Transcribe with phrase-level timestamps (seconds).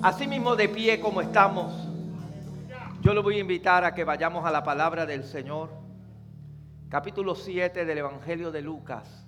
[0.00, 1.74] Así mismo de pie como estamos,
[3.00, 5.70] yo le voy a invitar a que vayamos a la palabra del Señor,
[6.88, 9.26] capítulo 7 del Evangelio de Lucas,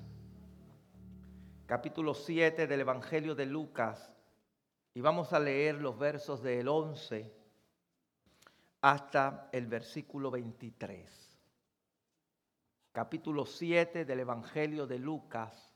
[1.66, 4.14] capítulo 7 del Evangelio de Lucas,
[4.94, 7.34] y vamos a leer los versos del 11
[8.80, 11.40] hasta el versículo 23.
[12.92, 15.74] Capítulo 7 del Evangelio de Lucas,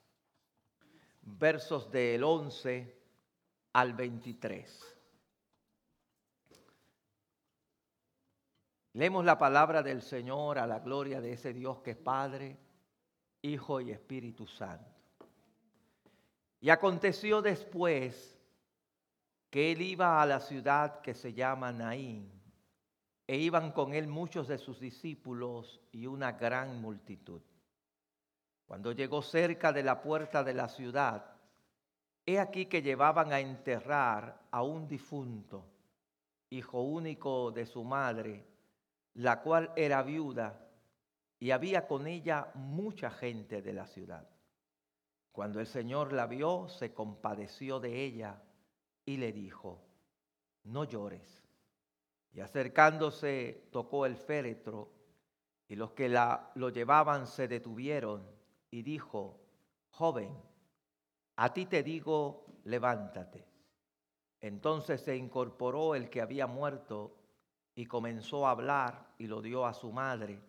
[1.21, 3.04] versos del 11
[3.75, 4.97] al 23.
[8.95, 12.57] Leemos la palabra del Señor a la gloria de ese Dios que es Padre,
[13.43, 14.89] Hijo y Espíritu Santo.
[16.61, 18.41] Y aconteció después
[19.51, 22.31] que él iba a la ciudad que se llama Naín,
[23.27, 27.43] e iban con él muchos de sus discípulos y una gran multitud.
[28.67, 31.34] Cuando llegó cerca de la puerta de la ciudad,
[32.27, 35.67] he aquí que llevaban a enterrar a un difunto,
[36.51, 38.47] hijo único de su madre,
[39.15, 40.61] la cual era viuda,
[41.39, 44.29] y había con ella mucha gente de la ciudad.
[45.33, 48.41] Cuando el Señor la vio, se compadeció de ella
[49.05, 49.85] y le dijo,
[50.65, 51.45] no llores.
[52.33, 54.91] Y acercándose tocó el féretro,
[55.69, 58.27] y los que la, lo llevaban se detuvieron,
[58.71, 59.41] y dijo,
[59.91, 60.35] joven,
[61.37, 63.45] a ti te digo, levántate.
[64.41, 67.17] Entonces se incorporó el que había muerto
[67.75, 70.41] y comenzó a hablar y lo dio a su madre.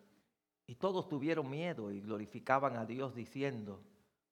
[0.68, 3.82] Y todos tuvieron miedo y glorificaban a Dios diciendo,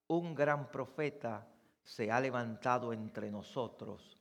[0.07, 1.47] un gran profeta
[1.83, 4.17] se ha levantado entre nosotros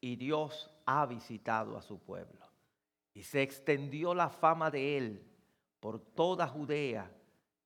[0.00, 2.46] y Dios ha visitado a su pueblo.
[3.14, 5.26] Y se extendió la fama de él
[5.80, 7.10] por toda Judea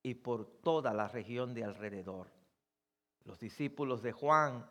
[0.03, 2.38] y por toda la región de alrededor.
[3.29, 4.65] Los discípulos de Juan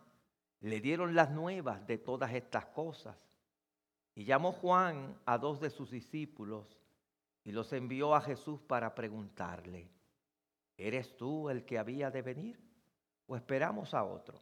[0.61, 3.15] le dieron las nuevas de todas estas cosas
[4.15, 6.65] y llamó Juan a dos de sus discípulos
[7.43, 9.91] y los envió a Jesús para preguntarle,
[10.75, 12.59] ¿eres tú el que había de venir
[13.27, 14.41] o esperamos a otro?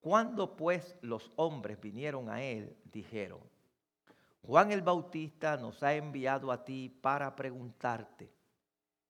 [0.00, 3.40] Cuando pues los hombres vinieron a él, dijeron,
[4.42, 8.30] Juan el Bautista nos ha enviado a ti para preguntarte,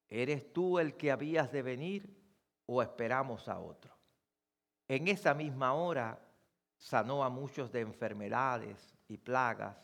[0.09, 2.18] ¿eres tú el que habías de venir
[2.71, 3.97] o esperamos a otro?
[4.87, 6.19] En esa misma hora
[6.77, 9.77] sanó a muchos de enfermedades y plagas,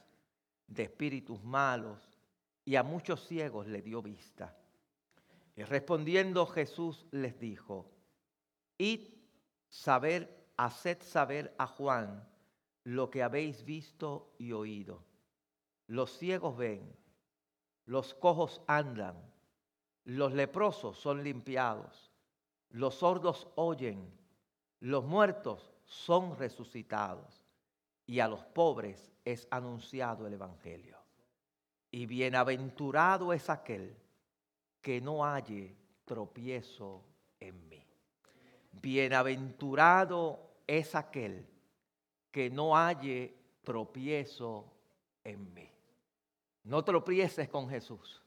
[0.67, 2.19] de espíritus malos,
[2.65, 4.56] y a muchos ciegos le dio vista.
[5.56, 7.91] Y respondiendo Jesús les dijo,
[8.78, 9.15] id
[9.69, 12.28] saber, haced saber a Juan
[12.84, 15.05] lo que habéis visto y oído.
[15.87, 16.97] Los ciegos ven,
[17.87, 19.16] los cojos andan,
[20.05, 22.14] los leprosos son limpiados,
[22.75, 24.12] los sordos oyen,
[24.81, 27.45] los muertos son resucitados
[28.05, 30.99] y a los pobres es anunciado el Evangelio.
[31.93, 33.97] Y bienaventurado es aquel
[34.83, 37.05] que no halle tropiezo
[37.39, 37.87] en mí.
[38.73, 41.47] Bienaventurado es aquel
[42.33, 44.65] que no halle tropiezo
[45.23, 45.71] en mí.
[46.65, 48.24] No tropieces con Jesús.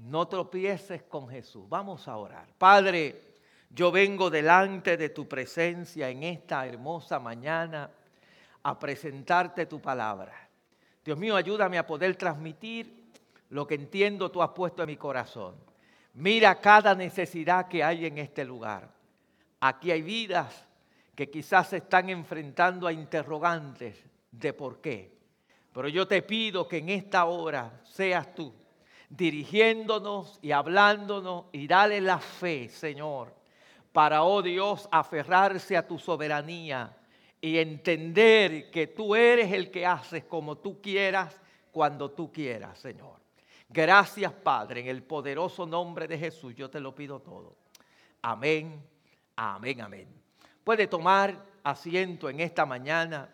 [0.00, 1.68] No tropieces con Jesús.
[1.68, 2.46] Vamos a orar.
[2.56, 3.34] Padre,
[3.68, 7.90] yo vengo delante de tu presencia en esta hermosa mañana
[8.62, 10.32] a presentarte tu palabra.
[11.04, 13.10] Dios mío, ayúdame a poder transmitir
[13.50, 15.54] lo que entiendo tú has puesto en mi corazón.
[16.14, 18.88] Mira cada necesidad que hay en este lugar.
[19.60, 20.66] Aquí hay vidas
[21.14, 25.14] que quizás se están enfrentando a interrogantes de por qué.
[25.74, 28.59] Pero yo te pido que en esta hora seas tú
[29.10, 33.34] dirigiéndonos y hablándonos y dale la fe, Señor,
[33.92, 36.96] para, oh Dios, aferrarse a tu soberanía
[37.40, 41.38] y entender que tú eres el que haces como tú quieras,
[41.72, 43.20] cuando tú quieras, Señor.
[43.68, 47.56] Gracias, Padre, en el poderoso nombre de Jesús, yo te lo pido todo.
[48.22, 48.82] Amén,
[49.36, 50.08] amén, amén.
[50.64, 53.28] Puede tomar asiento en esta mañana,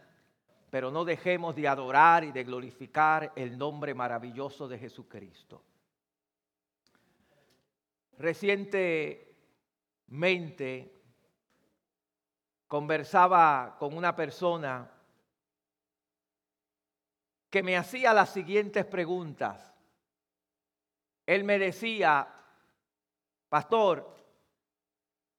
[0.77, 5.65] pero no dejemos de adorar y de glorificar el nombre maravilloso de Jesucristo.
[8.19, 10.93] Recientemente
[12.67, 14.91] conversaba con una persona
[17.49, 19.73] que me hacía las siguientes preguntas.
[21.25, 22.29] Él me decía,
[23.49, 24.15] pastor,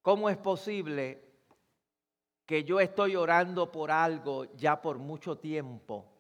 [0.02, 1.27] ¿cómo es posible
[2.48, 6.12] que yo estoy orando por algo ya por mucho tiempo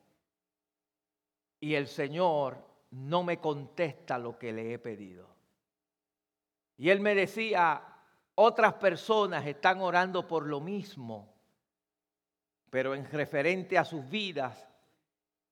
[1.60, 5.28] y el Señor no me contesta lo que le he pedido?
[6.78, 7.82] Y él me decía,
[8.36, 11.38] otras personas están orando por lo mismo
[12.70, 14.68] pero en referente a sus vidas,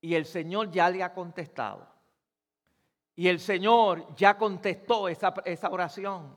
[0.00, 1.88] y el Señor ya le ha contestado.
[3.16, 6.36] Y el Señor ya contestó esa, esa oración.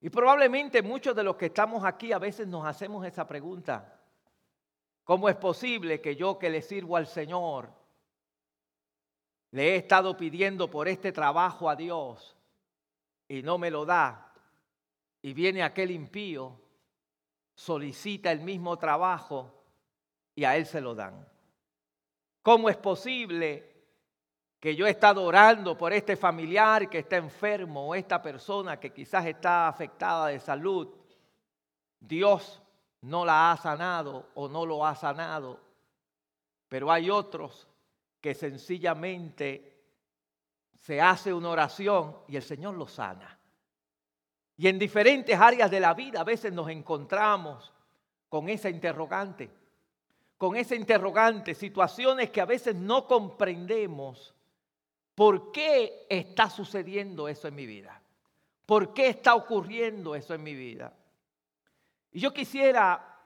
[0.00, 4.00] Y probablemente muchos de los que estamos aquí a veces nos hacemos esa pregunta.
[5.04, 7.70] ¿Cómo es posible que yo que le sirvo al Señor
[9.52, 12.36] le he estado pidiendo por este trabajo a Dios
[13.28, 14.34] y no me lo da?
[15.22, 16.60] Y viene aquel impío,
[17.54, 19.64] solicita el mismo trabajo
[20.34, 21.26] y a él se lo dan.
[22.42, 23.75] ¿Cómo es posible
[24.60, 28.92] que yo he estado orando por este familiar que está enfermo o esta persona que
[28.92, 30.88] quizás está afectada de salud,
[32.00, 32.62] Dios
[33.02, 35.60] no la ha sanado o no lo ha sanado,
[36.68, 37.68] pero hay otros
[38.20, 39.76] que sencillamente
[40.74, 43.38] se hace una oración y el Señor lo sana.
[44.56, 47.72] Y en diferentes áreas de la vida a veces nos encontramos
[48.28, 49.50] con esa interrogante,
[50.38, 54.34] con esa interrogante, situaciones que a veces no comprendemos
[55.16, 58.02] ¿Por qué está sucediendo eso en mi vida?
[58.66, 60.92] ¿Por qué está ocurriendo eso en mi vida?
[62.12, 63.18] Y yo quisiera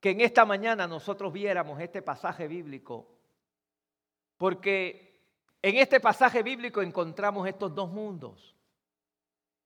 [0.00, 3.06] que en esta mañana nosotros viéramos este pasaje bíblico,
[4.38, 5.20] porque
[5.60, 8.56] en este pasaje bíblico encontramos estos dos mundos.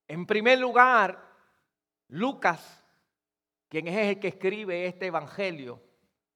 [0.09, 1.25] En primer lugar,
[2.09, 2.85] Lucas,
[3.69, 5.81] quien es el que escribe este evangelio,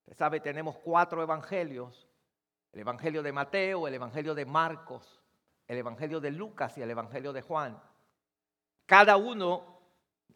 [0.06, 2.06] usted sabe, tenemos cuatro evangelios,
[2.72, 5.24] el evangelio de Mateo, el evangelio de Marcos,
[5.66, 7.81] el Evangelio de Lucas y el Evangelio de Juan.
[8.87, 9.81] Cada uno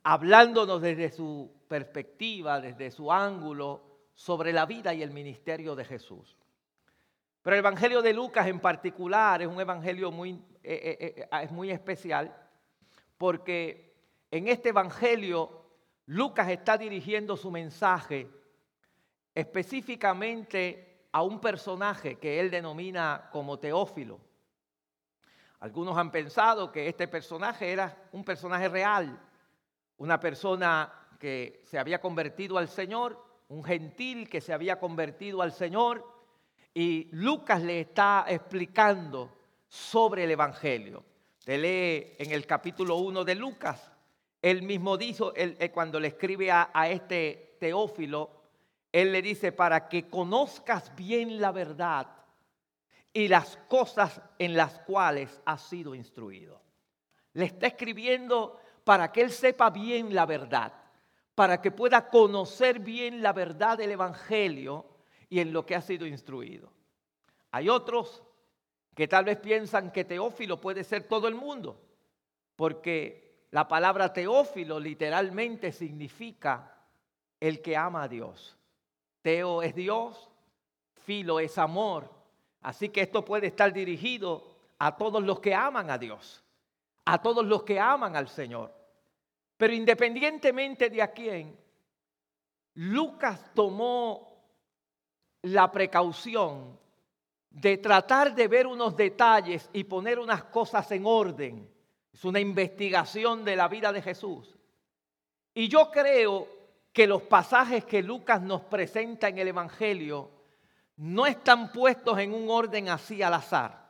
[0.02, 3.82] hablándonos desde su perspectiva, desde su ángulo
[4.14, 6.36] sobre la vida y el ministerio de Jesús.
[7.42, 10.32] Pero el Evangelio de Lucas en particular es un evangelio muy,
[10.62, 12.34] eh, eh, eh, es muy especial
[13.16, 13.94] porque
[14.30, 15.64] en este evangelio
[16.06, 18.28] Lucas está dirigiendo su mensaje
[19.34, 24.20] específicamente a un personaje que él denomina como Teófilo.
[25.60, 29.20] Algunos han pensado que este personaje era un personaje real,
[29.96, 35.52] una persona que se había convertido al Señor, un gentil que se había convertido al
[35.52, 36.06] Señor,
[36.72, 41.05] y Lucas le está explicando sobre el Evangelio.
[41.44, 43.90] Te lee en el capítulo 1 de Lucas,
[44.40, 48.31] él mismo dijo, eh, cuando le escribe a este Teófilo,
[48.93, 52.06] él le dice, para que conozcas bien la verdad
[53.18, 56.62] y las cosas en las cuales ha sido instruido.
[57.32, 60.72] Le está escribiendo para que él sepa bien la verdad,
[61.34, 64.86] para que pueda conocer bien la verdad del Evangelio
[65.28, 66.72] y en lo que ha sido instruido.
[67.50, 68.22] Hay otros
[68.94, 71.82] que tal vez piensan que Teófilo puede ser todo el mundo,
[72.54, 76.86] porque la palabra Teófilo literalmente significa
[77.40, 78.56] el que ama a Dios.
[79.22, 80.30] Teo es Dios,
[80.94, 82.16] Filo es amor
[82.62, 84.44] Así que esto puede estar dirigido
[84.78, 86.43] a todos los que aman a Dios,
[87.05, 88.72] a todos los que aman al Señor.
[89.56, 91.58] Pero independientemente de a quién,
[92.75, 94.28] Lucas tomó
[95.43, 96.78] la precaución
[97.50, 101.69] de tratar de ver unos detalles y poner unas cosas en orden.
[102.12, 104.56] Es una investigación de la vida de Jesús.
[105.54, 106.46] Y yo creo
[106.93, 110.31] que los pasajes que Lucas nos presenta en el Evangelio
[110.98, 113.88] no están puestos en un orden así al azar.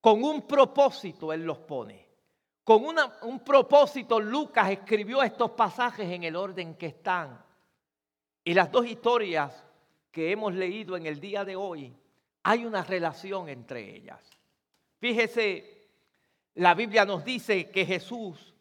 [0.00, 2.08] Con un propósito Él los pone.
[2.64, 2.84] Con
[3.22, 7.44] un propósito Lucas escribió estos pasajes en el orden que están.
[8.42, 9.64] Y las dos historias
[10.10, 11.94] que hemos leído en el día de hoy,
[12.42, 14.20] hay una relación entre ellas.
[14.98, 15.88] Fíjese,
[16.54, 18.54] la Biblia nos dice que Jesús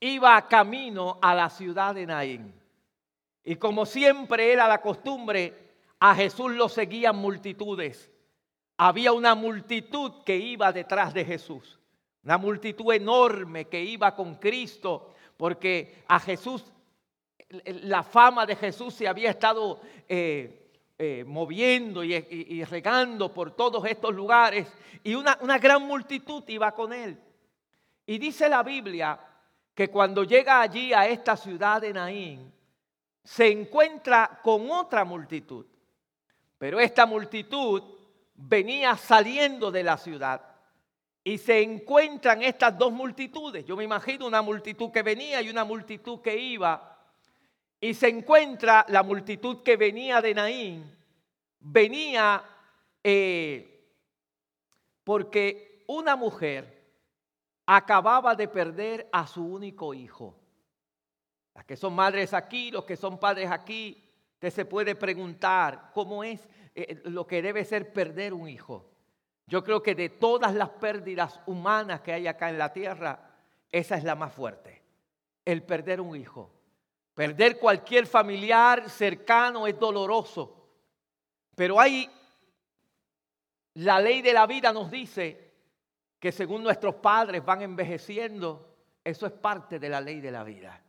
[0.00, 2.54] iba camino a la ciudad de Naín.
[3.44, 5.65] Y como siempre era la costumbre,
[6.00, 8.10] a Jesús lo seguían multitudes.
[8.76, 11.78] Había una multitud que iba detrás de Jesús.
[12.22, 16.64] Una multitud enorme que iba con Cristo, porque a Jesús,
[17.64, 24.14] la fama de Jesús se había estado eh, eh, moviendo y, regando por todos estos
[24.14, 24.66] lugares,
[25.04, 27.18] y una, una gran multitud iba con él.
[28.04, 29.18] Y dice la Biblia
[29.74, 32.52] que cuando llega allí a esta ciudad de Naín,
[33.22, 35.66] se encuentra con otra multitud.
[36.58, 37.82] Pero esta multitud
[38.34, 40.42] venía saliendo de la ciudad
[41.22, 43.64] y se encuentran estas dos multitudes.
[43.64, 46.98] Yo me imagino una multitud que venía y una multitud que iba.
[47.80, 50.96] Y se encuentra la multitud que venía de Naín.
[51.58, 52.44] Venía
[53.02, 53.76] eh,
[55.02, 56.76] porque una mujer
[57.66, 60.38] acababa de perder a su único hijo.
[61.54, 64.05] Las que son madres aquí, los que son padres aquí,
[64.36, 68.90] Usted se puede preguntar cómo es eh, lo que debe ser perder un hijo.
[69.46, 73.30] Yo creo que de todas las pérdidas humanas que hay acá en la tierra,
[73.70, 74.82] esa es la más fuerte.
[75.42, 76.52] El perder un hijo.
[77.14, 80.68] Perder cualquier familiar cercano es doloroso.
[81.54, 82.10] Pero hay,
[83.72, 85.54] la ley de la vida nos dice
[86.20, 90.82] que según nuestros padres van envejeciendo, eso es parte de la ley de la vida.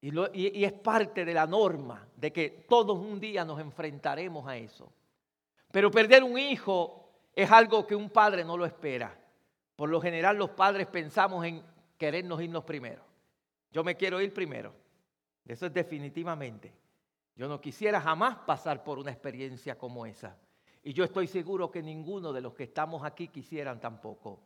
[0.00, 4.92] Y, es parte de la norma de que todos un día nos enfrentaremos a eso.
[5.72, 9.18] Pero perder un hijo es algo que un padre no lo espera.
[9.74, 11.62] Por lo general los padres pensamos en
[11.98, 13.02] querernos irnos primero.
[13.72, 14.72] Yo me quiero ir primero.
[15.46, 16.72] Eso es definitivamente.
[17.34, 20.36] Yo no quisiera jamás pasar por una experiencia como esa.
[20.82, 24.40] Y yo estoy seguro que ninguno de los que estamos aquí quisieran tampoco.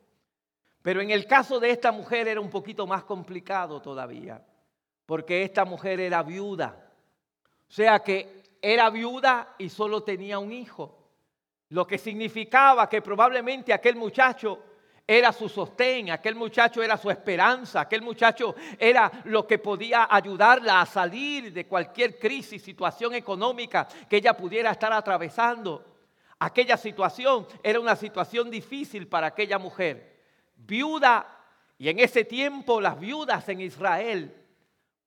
[0.81, 4.43] Pero en el caso de esta mujer era un poquito más complicado todavía
[5.05, 6.91] porque esta mujer era viuda.
[7.69, 10.97] O sea que era viuda y solo tenía un hijo.
[11.69, 14.59] Lo que significaba que probablemente aquel muchacho
[15.07, 20.81] era su sostén, aquel muchacho era su esperanza, aquel muchacho era lo que podía ayudarla
[20.81, 25.85] a salir de cualquier crisis, situación económica que ella pudiera estar atravesando.
[26.39, 30.19] Aquella situación era una situación difícil para aquella mujer.
[30.55, 31.27] Viuda,
[31.77, 34.40] y en ese tiempo las viudas en Israel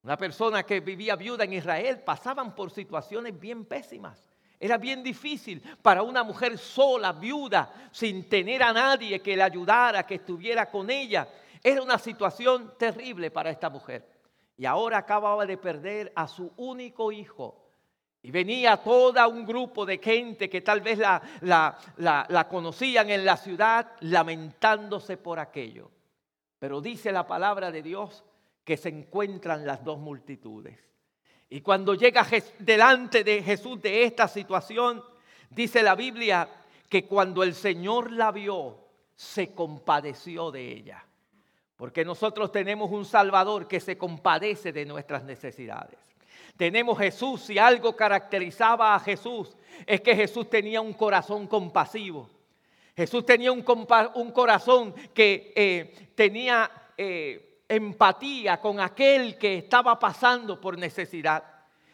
[0.04, 4.23] una persona que vivía viuda en Israel pasaban por situaciones bien pésimas.
[4.61, 10.06] Era bien difícil para una mujer sola, viuda, sin tener a nadie que le ayudara,
[10.06, 11.26] que estuviera con ella.
[11.62, 14.06] Era una situación terrible para esta mujer.
[14.58, 17.62] Y ahora acababa de perder a su único hijo.
[18.20, 21.78] Y venía todo un grupo de gente que tal vez la, la,
[22.28, 25.90] la conocían en la ciudad lamentándose por aquello.
[26.58, 28.23] Pero dice la palabra de Dios
[28.64, 30.78] que se encuentran las dos multitudes.
[31.50, 32.26] Y cuando llega
[32.59, 35.04] delante de Jesús de esta situación,
[35.50, 36.49] dice la Biblia
[36.88, 38.78] que cuando el Señor la vio,
[39.14, 41.04] se compadeció de ella.
[41.76, 45.99] Porque nosotros tenemos un Salvador que se compadece de nuestras necesidades.
[46.56, 49.56] Tenemos Jesús y algo caracterizaba a Jesús
[49.87, 52.30] es que Jesús tenía un corazón compasivo.
[52.97, 53.64] Jesús tenía un,
[54.14, 56.71] un corazón que eh, tenía...
[56.97, 61.45] Eh, empatía con aquel que estaba pasando por necesidad.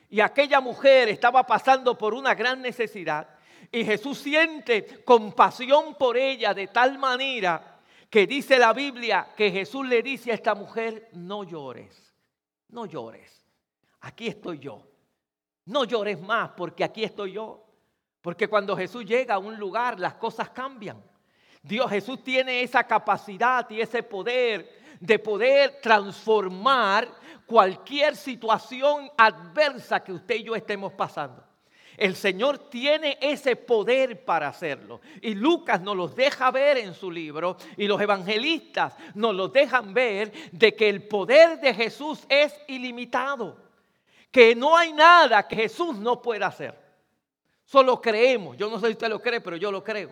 [0.09, 3.29] Y aquella mujer estaba pasando por una gran necesidad.
[3.71, 9.87] Y Jesús siente compasión por ella de tal manera que dice la Biblia que Jesús
[9.87, 12.13] le dice a esta mujer, no llores,
[12.69, 13.47] no llores,
[14.01, 14.87] aquí estoy yo.
[15.67, 17.65] No llores más porque aquí estoy yo.
[18.21, 21.01] Porque cuando Jesús llega a un lugar las cosas cambian.
[21.63, 27.09] Dios Jesús tiene esa capacidad y ese poder de poder transformar
[27.47, 31.42] cualquier situación adversa que usted y yo estemos pasando.
[31.97, 35.00] El Señor tiene ese poder para hacerlo.
[35.21, 39.92] Y Lucas nos los deja ver en su libro y los evangelistas nos los dejan
[39.92, 43.59] ver de que el poder de Jesús es ilimitado.
[44.30, 46.78] Que no hay nada que Jesús no pueda hacer.
[47.66, 48.57] Solo creemos.
[48.57, 50.11] Yo no sé si usted lo cree, pero yo lo creo.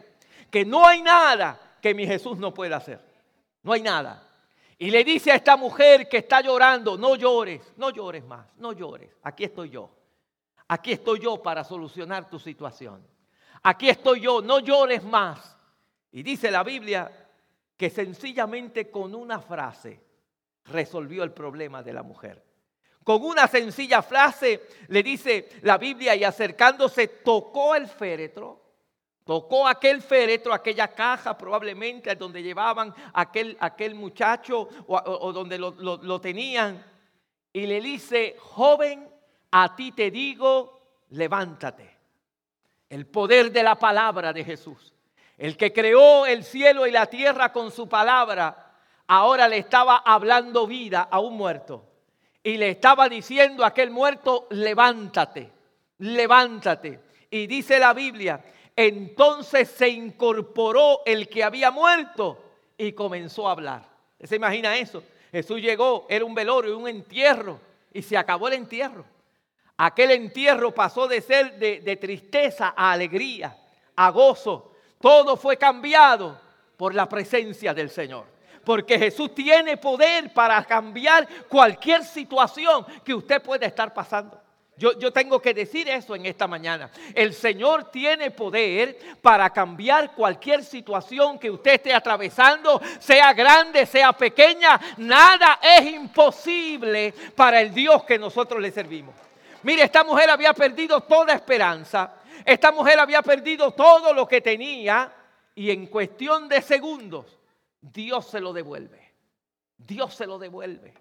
[0.50, 3.00] Que no hay nada que mi Jesús no pueda hacer.
[3.62, 4.27] No hay nada.
[4.78, 8.72] Y le dice a esta mujer que está llorando, no llores, no llores más, no
[8.72, 9.10] llores.
[9.24, 9.90] Aquí estoy yo.
[10.68, 13.04] Aquí estoy yo para solucionar tu situación.
[13.62, 15.56] Aquí estoy yo, no llores más.
[16.12, 17.10] Y dice la Biblia
[17.76, 20.00] que sencillamente con una frase
[20.66, 22.44] resolvió el problema de la mujer.
[23.02, 28.67] Con una sencilla frase le dice la Biblia y acercándose tocó el féretro
[29.28, 36.18] Tocó aquel féretro, aquella caja probablemente donde llevaban aquel, aquel muchacho o, donde lo, lo
[36.18, 36.82] tenían.
[37.52, 39.06] Y le dice, joven,
[39.50, 40.80] a ti te digo,
[41.10, 41.94] levántate.
[42.88, 44.94] El poder de la palabra de Jesús.
[45.36, 48.76] El que creó el cielo y la tierra con su palabra,
[49.08, 51.84] ahora le estaba hablando vida a un muerto.
[52.42, 55.52] Y le estaba diciendo a aquel muerto, levántate,
[55.98, 57.00] levántate.
[57.30, 58.42] Y dice la Biblia
[58.78, 62.38] entonces se incorporó el que había muerto
[62.76, 63.82] y comenzó a hablar.
[64.22, 65.02] ¿Se imagina eso?
[65.32, 67.58] Jesús llegó, era un velorio, un entierro,
[67.92, 69.04] y se acabó el entierro.
[69.78, 73.56] Aquel entierro pasó de ser de, de tristeza a alegría,
[73.96, 74.76] a gozo.
[75.00, 76.40] Todo fue cambiado
[76.76, 78.26] por la presencia del Señor.
[78.64, 84.40] Porque Jesús tiene poder para cambiar cualquier situación que usted pueda estar pasando.
[84.78, 86.88] Yo, tengo que decir eso en esta mañana.
[87.12, 94.12] El Señor tiene poder para cambiar cualquier situación que usted esté atravesando, sea grande, sea
[94.12, 94.80] pequeña.
[94.98, 99.16] Nada es imposible para el Dios que nosotros le servimos.
[99.64, 102.14] Mire, esta mujer había perdido toda esperanza.
[102.44, 105.12] Esta mujer había perdido todo lo que tenía
[105.56, 107.36] y en cuestión de segundos
[107.80, 109.12] Dios se lo devuelve.
[109.76, 110.94] Dios se lo devuelve.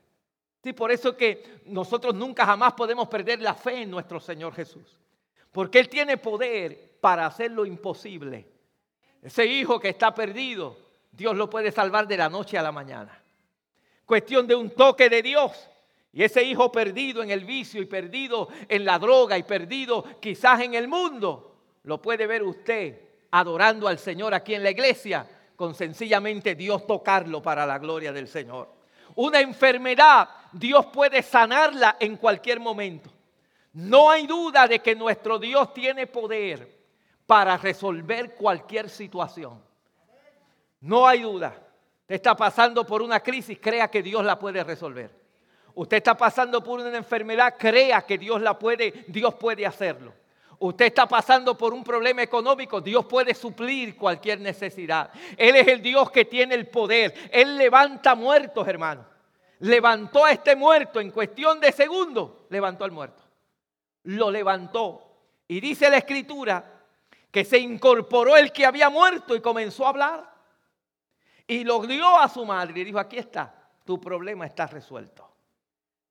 [0.64, 5.00] Sí, por eso que nosotros nunca jamás podemos perder la fe en nuestro Señor Jesús.
[5.52, 8.48] Porque Él tiene poder para hacer lo imposible.
[9.22, 10.78] Ese hijo que está perdido,
[11.12, 13.24] Dios lo puede salvar de la noche a la mañana.
[14.06, 15.52] Cuestión de un toque de Dios.
[16.14, 20.62] Y ese hijo perdido en el vicio y perdido en la droga y perdido quizás
[20.62, 25.76] en el mundo, lo puede ver usted adorando al Señor aquí en la iglesia con
[25.76, 28.77] sencillamente Dios tocarlo para la gloria del Señor.
[29.18, 33.10] Una enfermedad, Dios puede sanarla en cualquier momento.
[33.74, 36.78] No hay duda de que nuestro Dios tiene poder
[37.26, 39.60] para resolver cualquier situación.
[40.82, 41.48] No hay duda.
[42.02, 45.10] Usted está pasando por una crisis, crea que Dios la puede resolver.
[45.74, 50.14] Usted está pasando por una enfermedad, crea que Dios la puede, Dios puede hacerlo.
[50.60, 55.12] Usted está pasando por un problema económico, Dios puede suplir cualquier necesidad.
[55.38, 57.14] Él es el Dios que tiene el poder.
[57.32, 59.06] Él levanta muertos, hermano.
[59.60, 63.24] Levantó a este muerto en cuestión de segundos, levantó al muerto.
[64.04, 65.04] Lo levantó.
[65.48, 66.74] Y dice la escritura
[67.32, 70.34] que se incorporó el que había muerto y comenzó a hablar.
[71.46, 75.30] Y lo dio a su madre y dijo, aquí está, tu problema está resuelto.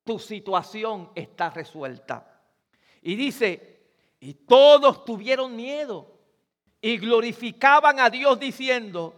[0.04, 2.40] Tu situación está resuelta.
[3.02, 3.75] Y dice,
[4.20, 6.16] y todos tuvieron miedo
[6.80, 9.14] y glorificaban a Dios diciendo,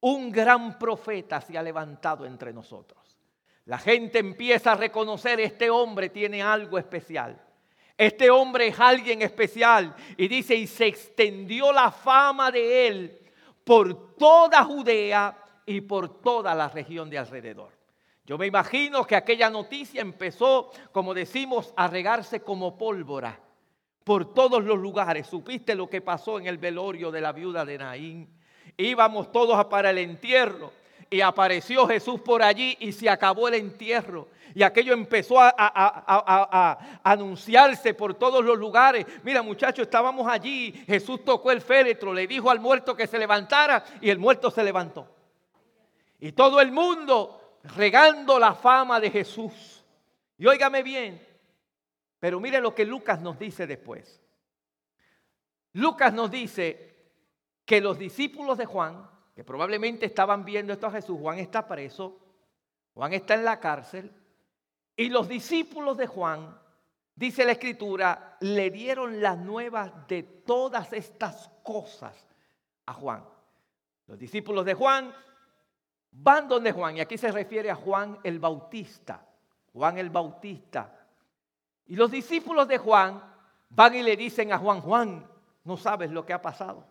[0.00, 2.98] un gran profeta se ha levantado entre nosotros.
[3.64, 7.40] La gente empieza a reconocer, este hombre tiene algo especial.
[7.96, 9.94] Este hombre es alguien especial.
[10.16, 13.20] Y dice, y se extendió la fama de él
[13.64, 15.36] por toda Judea
[15.66, 17.72] y por toda la región de alrededor.
[18.24, 23.38] Yo me imagino que aquella noticia empezó, como decimos, a regarse como pólvora
[24.08, 25.26] por todos los lugares.
[25.26, 28.26] ¿Supiste lo que pasó en el velorio de la viuda de Naín?
[28.74, 30.72] Íbamos todos para el entierro
[31.10, 34.28] y apareció Jesús por allí y se acabó el entierro.
[34.54, 39.04] Y aquello empezó a, anunciarse por todos los lugares.
[39.24, 43.84] Mira muchachos, estábamos allí, Jesús tocó el féretro, le dijo al muerto que se levantara
[44.00, 45.06] y el muerto se levantó.
[46.18, 49.84] Y todo el mundo regando la fama de Jesús.
[50.38, 51.27] Y óigame bien,
[52.20, 54.20] pero mire lo que Lucas nos dice después.
[55.72, 56.96] Lucas nos dice
[57.64, 62.18] que los discípulos de Juan, que probablemente estaban viendo esto a Jesús, Juan está preso,
[62.94, 64.12] Juan está en la cárcel,
[64.96, 66.58] y los discípulos de Juan,
[67.14, 72.26] dice la escritura, le dieron las nuevas de todas estas cosas
[72.86, 73.24] a Juan.
[74.06, 75.14] Los discípulos de Juan
[76.10, 79.24] van donde Juan, y aquí se refiere a Juan el Bautista.
[79.72, 80.97] Juan el Bautista
[81.88, 83.22] y los discípulos de Juan
[83.70, 85.26] van y le dicen a Juan, Juan,
[85.64, 86.86] no sabes lo que ha pasado.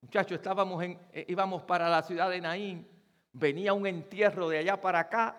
[0.00, 2.88] Muchachos, estábamos eh, íbamos para la ciudad de Naín,
[3.32, 5.36] venía un entierro de allá para acá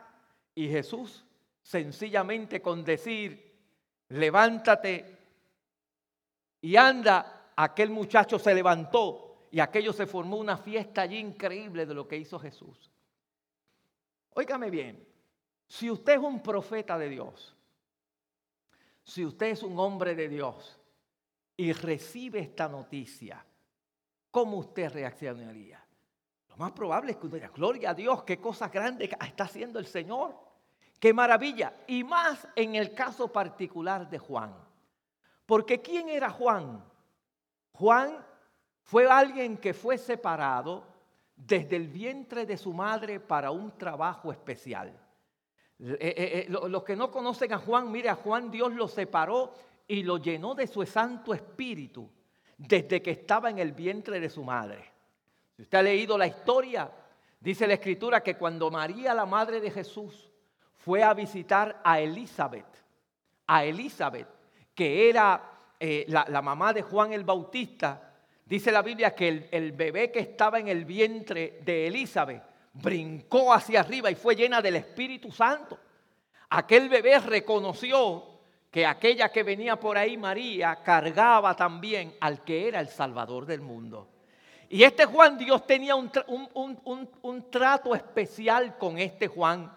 [0.55, 1.25] y Jesús
[1.61, 3.51] sencillamente con decir,
[4.09, 5.17] levántate
[6.61, 11.93] y anda, aquel muchacho se levantó y aquello se formó una fiesta allí increíble de
[11.93, 12.91] lo que hizo Jesús.
[14.31, 15.07] Óigame bien,
[15.67, 17.52] si usted es un profeta de Dios,
[19.03, 20.79] si usted es un hombre de Dios
[21.57, 23.45] y recibe esta noticia,
[24.31, 25.83] ¿cómo usted reaccionaría?
[26.49, 29.79] Lo más probable es que usted diga, gloria a Dios, qué cosa grande está haciendo
[29.79, 30.35] el Señor.
[30.99, 31.73] Qué maravilla.
[31.87, 34.55] Y más en el caso particular de Juan.
[35.45, 36.81] Porque ¿quién era Juan?
[37.73, 38.25] Juan
[38.83, 40.85] fue alguien que fue separado
[41.35, 44.97] desde el vientre de su madre para un trabajo especial.
[45.79, 49.53] Eh, eh, eh, los que no conocen a Juan, mire, a Juan Dios lo separó
[49.87, 52.09] y lo llenó de su Santo Espíritu
[52.57, 54.91] desde que estaba en el vientre de su madre.
[55.55, 56.89] Si usted ha leído la historia,
[57.39, 60.29] dice la escritura que cuando María, la madre de Jesús,
[60.77, 62.65] fue a visitar a Elizabeth,
[63.47, 64.27] a Elizabeth,
[64.73, 68.13] que era la, mamá de Juan el Bautista,
[68.45, 73.53] dice la Biblia que el, el bebé que estaba en el vientre de Elizabeth brincó
[73.53, 75.79] hacia arriba y fue llena del Espíritu Santo.
[76.49, 78.23] Aquel bebé reconoció
[78.69, 83.61] que aquella que venía por ahí, María, cargaba también al que era el Salvador del
[83.61, 84.09] mundo.
[84.69, 86.11] Y este Juan, Dios tenía un,
[87.21, 89.71] un, trato especial con este Juan.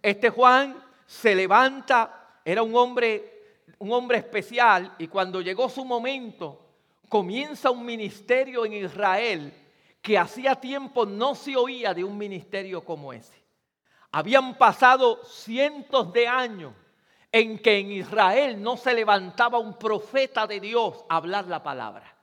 [0.00, 6.64] Este Juan se levanta, era un hombre, un hombre especial, y cuando llegó su momento,
[7.10, 9.52] comienza un ministerio en Israel
[10.00, 13.38] que hacía tiempo no se oía de un ministerio como ese.
[14.10, 16.72] Habían pasado cientos de años
[17.30, 22.16] en que en Israel no se levantaba un profeta de Dios a hablar la palabra.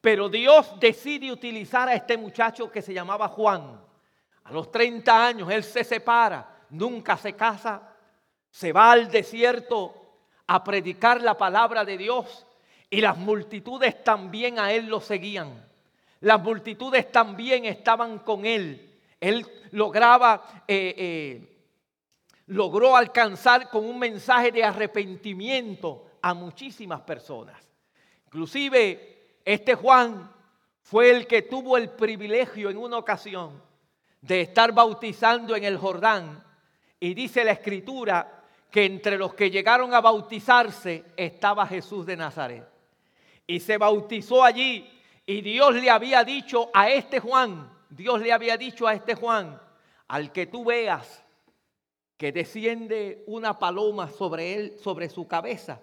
[0.00, 3.80] Pero Dios decide utilizar a este muchacho que se llamaba Juan.
[4.44, 7.94] A los 30 años él se separa, nunca se casa,
[8.50, 9.94] se va al desierto
[10.48, 12.46] a predicar la palabra de Dios
[12.90, 15.64] y las multitudes también a él lo seguían.
[16.22, 18.98] Las multitudes también estaban con él.
[19.20, 21.64] Él lograba, eh, eh,
[22.46, 27.56] logró alcanzar con un mensaje de arrepentimiento a muchísimas personas.
[28.26, 30.32] Inclusive este Juan
[30.80, 33.62] fue el que tuvo el privilegio en una ocasión
[34.20, 36.42] de estar bautizando en el Jordán.
[36.98, 42.72] Y dice la escritura que entre los que llegaron a bautizarse estaba Jesús de Nazaret
[43.46, 44.88] y se bautizó allí.
[45.24, 49.60] Y Dios le había dicho a este Juan, Dios le había dicho a este Juan,
[50.08, 51.24] al que tú veas
[52.16, 55.80] que desciende una paloma sobre él, sobre su cabeza,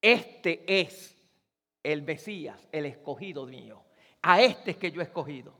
[0.00, 1.16] este es
[1.82, 3.82] el Mesías, el escogido mío.
[4.22, 5.54] A este es que yo he escogido.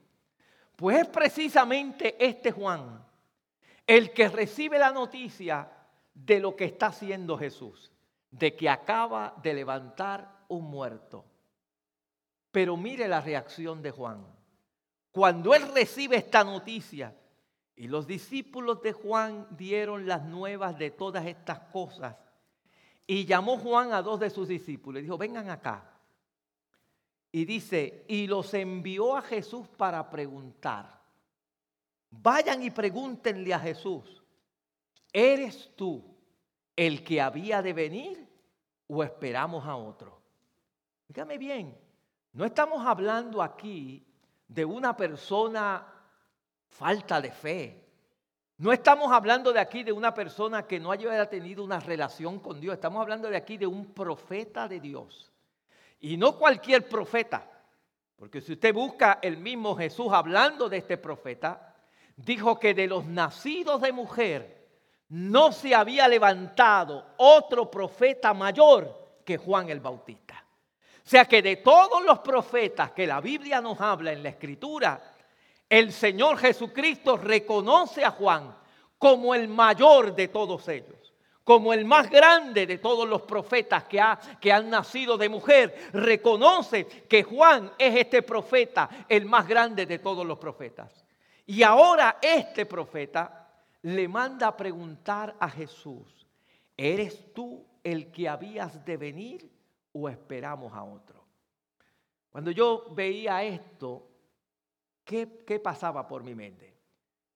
[0.77, 3.05] Pues es precisamente este Juan
[3.87, 5.71] el que recibe la noticia
[6.15, 7.91] de lo que está haciendo Jesús,
[8.31, 11.25] de que acaba de levantar un muerto.
[12.53, 14.25] Pero mire la reacción de Juan.
[15.11, 17.17] Cuando él recibe esta noticia,
[17.75, 22.17] y los discípulos de Juan dieron las nuevas de todas estas cosas,
[23.07, 25.99] y llamó Juan a dos de sus discípulos y dijo, vengan acá.
[27.33, 31.01] Y dice, y los envió a Jesús para preguntar.
[32.11, 34.23] Vayan y pregúntenle a Jesús,
[35.11, 36.15] ¿eres tú
[36.77, 38.29] el que había de venir
[38.87, 40.21] o esperamos a otro?
[41.09, 41.82] Dígame bien,
[42.33, 44.07] no estamos hablando aquí
[44.49, 45.87] de una persona
[46.69, 47.79] falta de fe.
[48.57, 52.61] No estamos hablando de aquí de una persona que no haya tenido una relación con
[52.61, 52.75] Dios.
[52.75, 55.33] Estamos hablando de aquí de un profeta de Dios.
[56.01, 57.49] Y no cualquier profeta.
[58.17, 61.75] Porque si usted busca el mismo Jesús hablando de este profeta,
[62.17, 64.69] dijo que de los nacidos de mujer
[65.09, 70.42] no se había levantado otro profeta mayor que Juan el Bautista.
[71.05, 75.15] O sea que de todos los profetas que la Biblia nos habla en la Escritura,
[75.69, 78.55] el Señor Jesucristo reconoce a Juan
[78.99, 81.13] como el mayor de todos ellos,
[81.43, 85.91] como el más grande de todos los profetas que, ha, que han nacido de mujer.
[85.93, 91.05] Reconoce que Juan es este profeta, el más grande de todos los profetas.
[91.47, 93.49] Y ahora este profeta
[93.83, 96.27] le manda a preguntar a Jesús,
[96.77, 99.51] ¿eres tú el que habías de venir?
[99.93, 101.23] O esperamos a otro.
[102.31, 104.09] Cuando yo veía esto,
[105.05, 105.27] ¿qué,
[105.63, 106.75] pasaba por mi mente?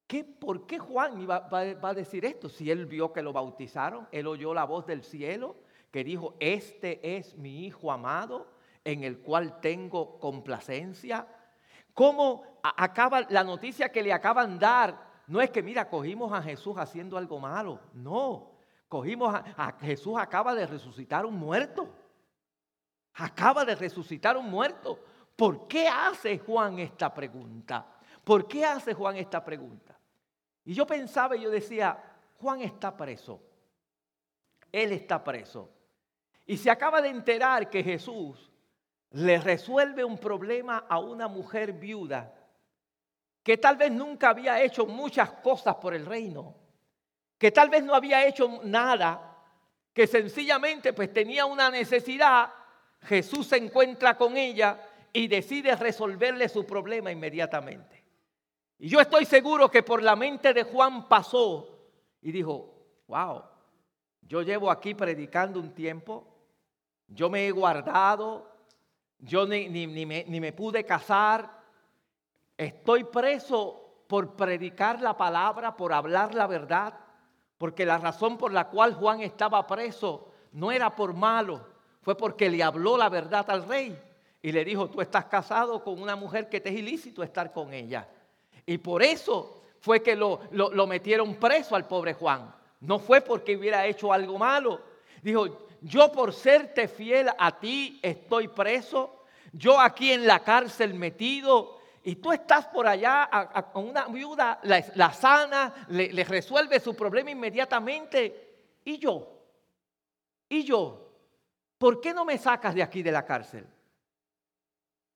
[0.06, 2.48] ¿Qué, ¿Por qué Juan iba, va, a decir esto?
[2.48, 5.56] Si él vio que lo bautizaron, él oyó la voz del cielo
[5.90, 8.50] que dijo, este es mi hijo amado
[8.84, 11.26] en el cual tengo complacencia.
[11.92, 14.98] ¿Cómo acaba la noticia que le acaban dar?
[15.26, 17.80] No es que, mira, cogimos a Jesús haciendo algo malo.
[17.92, 18.52] No,
[18.88, 21.88] cogimos a Jesús acaba de resucitar un muerto.
[23.16, 24.98] Acaba de resucitar un muerto.
[25.34, 27.86] ¿Por qué hace Juan esta pregunta?
[28.24, 29.98] ¿Por qué hace Juan esta pregunta?
[30.64, 31.98] Y yo pensaba y yo decía,
[32.40, 33.40] Juan está preso.
[34.72, 35.70] Él está preso.
[36.44, 38.50] Y se acaba de enterar que Jesús
[39.10, 42.32] le resuelve un problema a una mujer viuda
[43.46, 46.56] que tal vez nunca había hecho muchas cosas por el reino,
[47.38, 49.38] que tal vez no había hecho nada,
[49.92, 52.52] que sencillamente pues tenía una necesidad
[53.06, 54.80] Jesús se encuentra con ella
[55.12, 58.04] y decide resolverle su problema inmediatamente.
[58.78, 61.68] Y yo estoy seguro que por la mente de Juan pasó
[62.20, 62.74] y dijo,
[63.06, 63.42] wow,
[64.22, 66.26] yo llevo aquí predicando un tiempo,
[67.06, 68.52] yo me he guardado,
[69.18, 71.62] yo ni, ni, me, ni me pude casar,
[72.56, 76.98] estoy preso por predicar la palabra, por hablar la verdad,
[77.56, 81.75] porque la razón por la cual Juan estaba preso no era por malo,
[82.06, 84.00] fue porque le habló la verdad al rey
[84.40, 87.74] y le dijo, tú estás casado con una mujer que te es ilícito estar con
[87.74, 88.06] ella.
[88.64, 92.54] Y por eso fue que lo, lo, metieron preso al pobre Juan.
[92.78, 94.80] No fue porque hubiera hecho algo malo.
[95.20, 99.24] Dijo, yo por serte fiel a ti estoy preso.
[99.52, 101.80] Yo aquí en la cárcel metido.
[102.04, 103.28] Y tú estás por allá
[103.72, 108.60] con una viuda, la, sana, le, le resuelve su problema inmediatamente.
[108.84, 109.28] ¿Y yo?
[110.48, 111.05] ¿Y yo?
[111.78, 113.66] ¿Por qué no me sacas de aquí de la cárcel?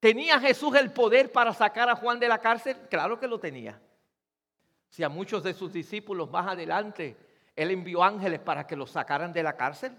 [0.00, 2.76] ¿Tenía Jesús el poder para sacar a Juan de la cárcel?
[2.88, 3.80] Claro que lo tenía.
[4.88, 7.16] Si a muchos de sus discípulos más adelante
[7.54, 9.94] Él envió ángeles para que lo sacaran de la cárcel.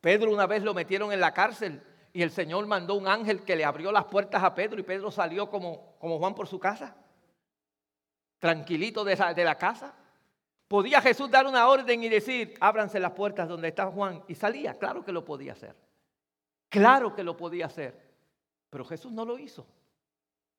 [0.00, 3.56] Pedro una vez lo metieron en la cárcel y el Señor mandó un ángel que
[3.56, 6.96] le abrió las puertas a Pedro y Pedro salió como, como Juan por su casa,
[8.38, 9.94] tranquilito de, de la casa.
[10.68, 14.22] ¿Podía Jesús dar una orden y decir, ábranse las puertas donde está Juan?
[14.28, 15.74] Y salía, claro que lo podía hacer.
[16.68, 17.98] Claro que lo podía hacer.
[18.68, 19.66] Pero Jesús no lo hizo.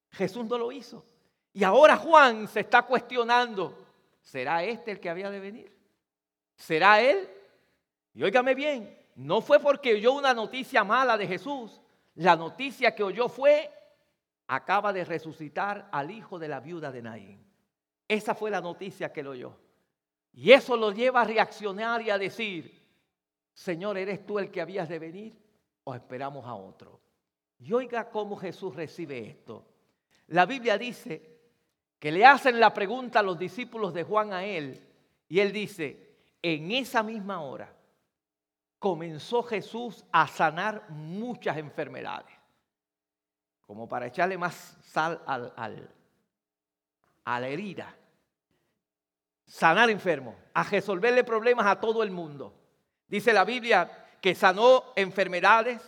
[0.10, 1.06] Jesús no lo hizo.
[1.54, 3.78] Y ahora Juan se está cuestionando,
[4.22, 5.72] ¿será este el que había de venir?
[6.56, 7.30] ¿Será él?
[8.16, 11.80] Y óigame bien, no fue porque oyó una noticia mala de Jesús.
[12.16, 13.72] La noticia que oyó fue,
[14.48, 17.46] acaba de resucitar al hijo de la viuda de Naín.
[18.08, 19.56] Esa fue la noticia que lo oyó.
[20.34, 22.80] Y eso lo lleva a reaccionar y a decir,
[23.54, 25.38] Señor, ¿eres tú el que habías de venir
[25.84, 27.00] o esperamos a otro?
[27.60, 29.66] Y oiga cómo Jesús recibe esto.
[30.28, 31.40] La Biblia dice
[32.00, 34.88] que le hacen la pregunta a los discípulos de Juan a él
[35.28, 37.74] y él dice, en esa misma hora
[38.80, 42.34] comenzó Jesús a sanar muchas enfermedades,
[43.62, 45.94] como para echarle más sal al,
[47.26, 47.94] a la herida
[49.50, 52.54] sanar enfermos, a resolverle problemas a todo el mundo.
[53.08, 53.90] Dice la Biblia
[54.22, 55.82] que sanó enfermedades,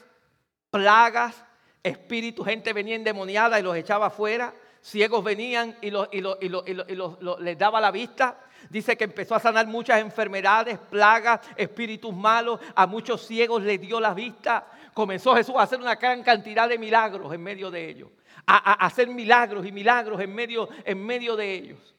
[0.71, 1.45] plagas,
[1.84, 8.39] espíritus, gente venía endemoniada y los echaba afuera, ciegos venían y, les daba la vista.
[8.69, 14.00] Dice que empezó a sanar muchas enfermedades, plagas, espíritus malos, a muchos ciegos les dio
[14.00, 14.65] la vista.
[14.93, 18.10] Comenzó Jesús a hacer una gran cantidad de milagros en medio de ellos,
[18.45, 21.91] a, a hacer milagros y milagros en medio, en medio de ellos.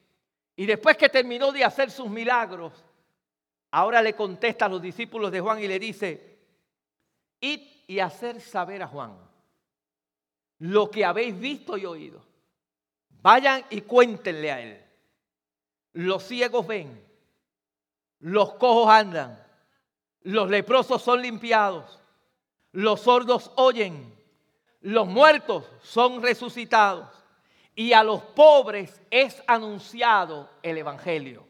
[0.57, 2.73] Y después que terminó de hacer sus milagros,
[3.71, 6.39] ahora le contesta a los discípulos de Juan y le dice,
[7.41, 9.17] id y hacer saber a Juan
[10.59, 12.25] lo que habéis visto y oído.
[13.23, 14.85] Vayan y cuéntenle a él.
[15.95, 17.05] Los ciegos ven,
[18.21, 19.45] los cojos andan,
[20.23, 22.01] los leprosos son limpiados,
[22.73, 24.15] los sordos oyen,
[24.81, 27.22] los muertos son resucitados
[27.75, 31.47] y a los pobres es anunciado el Evangelio.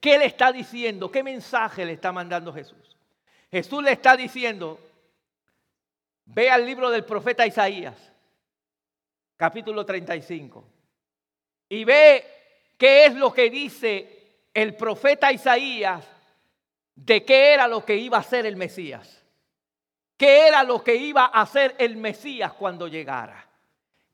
[0.00, 1.10] ¿Qué le está diciendo?
[1.10, 2.96] ¿Qué mensaje le está mandando Jesús?
[3.50, 4.78] Jesús le está diciendo,
[6.24, 7.96] ve al libro del profeta Isaías,
[9.36, 10.64] capítulo 35,
[11.68, 12.24] y ve
[12.78, 14.20] qué es lo que dice
[14.54, 16.06] el profeta Isaías
[16.94, 19.24] de qué era lo que iba a ser el Mesías.
[20.16, 23.49] ¿Qué era lo que iba a hacer el Mesías cuando llegara?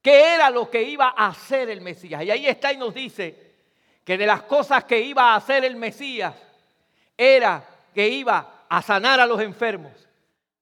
[0.07, 2.23] Qué era lo que iba a hacer el Mesías.
[2.23, 3.55] Y ahí está y nos dice
[4.05, 6.33] que de las cosas que iba a hacer el Mesías
[7.19, 9.90] era que iba a sanar a los enfermos,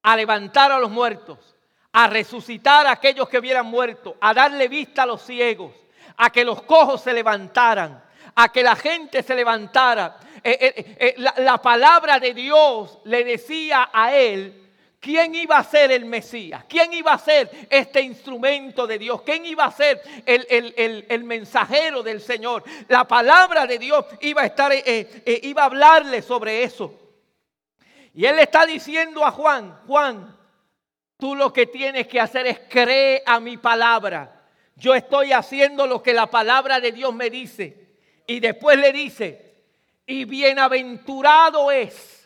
[0.03, 1.55] a levantar a los muertos,
[1.93, 5.75] a resucitar a aquellos que hubieran muerto, a darle vista a los ciegos,
[6.17, 8.03] a que los cojos se levantaran,
[8.35, 10.21] a que la gente se levantara.
[10.43, 14.64] Eh, eh, eh, la, la palabra de Dios le decía a él
[15.05, 16.65] ¿Quién iba a ser el Mesías?
[16.67, 19.21] ¿Quién iba a ser este instrumento de Dios?
[19.21, 22.65] ¿Quién iba a ser el, mensajero del Señor?
[22.89, 26.99] La palabra de Dios iba a estar, eh, eh, iba a hablarle sobre eso.
[28.15, 30.39] Y él le está diciendo a Juan, Juan,
[31.19, 34.47] tú lo que tienes que hacer es creer a mi palabra.
[34.75, 37.99] Yo estoy haciendo lo que la palabra de Dios me dice.
[38.27, 39.67] Y después le dice,
[40.07, 42.24] y bienaventurado es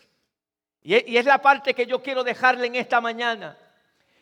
[0.97, 3.59] y es la parte que yo quiero dejarle en esta mañana.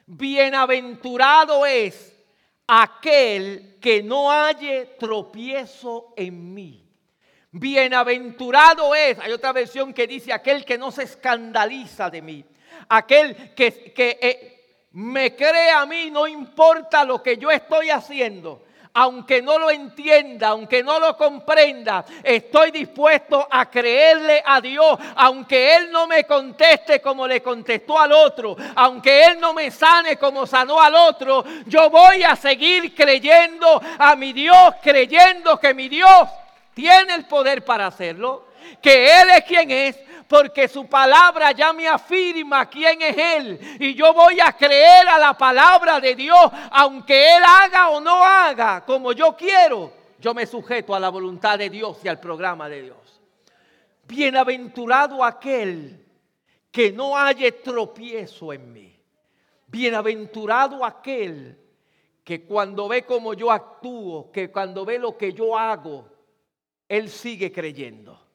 [0.06, 2.16] Bienaventurado es
[2.66, 6.84] aquel que no halle tropiezo en mí.
[7.52, 12.44] Bienaventurado es, hay otra versión que dice aquel que no se escandaliza de mí.
[12.88, 18.65] Aquel que, que eh, me cree a mí, no importa lo que yo estoy haciendo
[18.98, 25.76] aunque no lo entienda, aunque no lo comprenda, estoy dispuesto a creerle a Dios, aunque
[25.76, 30.46] Él no me conteste como le contestó al otro, aunque Él no me sane como
[30.46, 36.30] sanó al otro, yo voy a seguir creyendo a mi Dios, creyendo que mi Dios
[36.72, 38.46] tiene el poder para hacerlo,
[38.80, 43.60] que Él es quien es, porque su palabra ya me afirma quién es Él.
[43.78, 48.24] Y yo voy a creer a la palabra de Dios, aunque Él haga o no
[48.24, 49.92] haga como yo quiero.
[50.18, 53.20] Yo me sujeto a la voluntad de Dios y al programa de Dios.
[54.04, 56.04] Bienaventurado aquel
[56.70, 59.00] que no haya tropiezo en mí.
[59.66, 61.58] Bienaventurado aquel
[62.24, 66.08] que cuando ve como yo actúo, que cuando ve lo que yo hago,
[66.88, 68.25] él sigue creyendo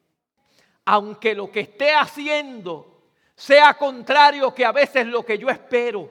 [0.84, 3.02] aunque lo que esté haciendo
[3.34, 6.10] sea contrario que a veces lo que yo espero,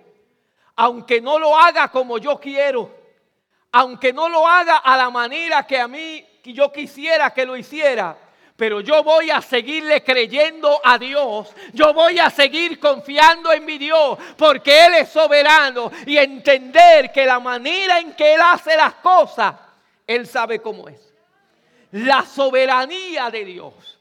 [0.75, 2.93] aunque no lo haga como yo quiero,
[3.71, 8.17] aunque no lo haga a la manera que a mí yo quisiera que lo hiciera,
[8.61, 11.49] pero yo voy a seguirle creyendo a Dios.
[11.73, 17.25] Yo voy a seguir confiando en mi Dios porque Él es soberano y entender que
[17.25, 19.55] la manera en que Él hace las cosas,
[20.05, 21.11] Él sabe cómo es.
[21.91, 23.99] La soberanía de Dios,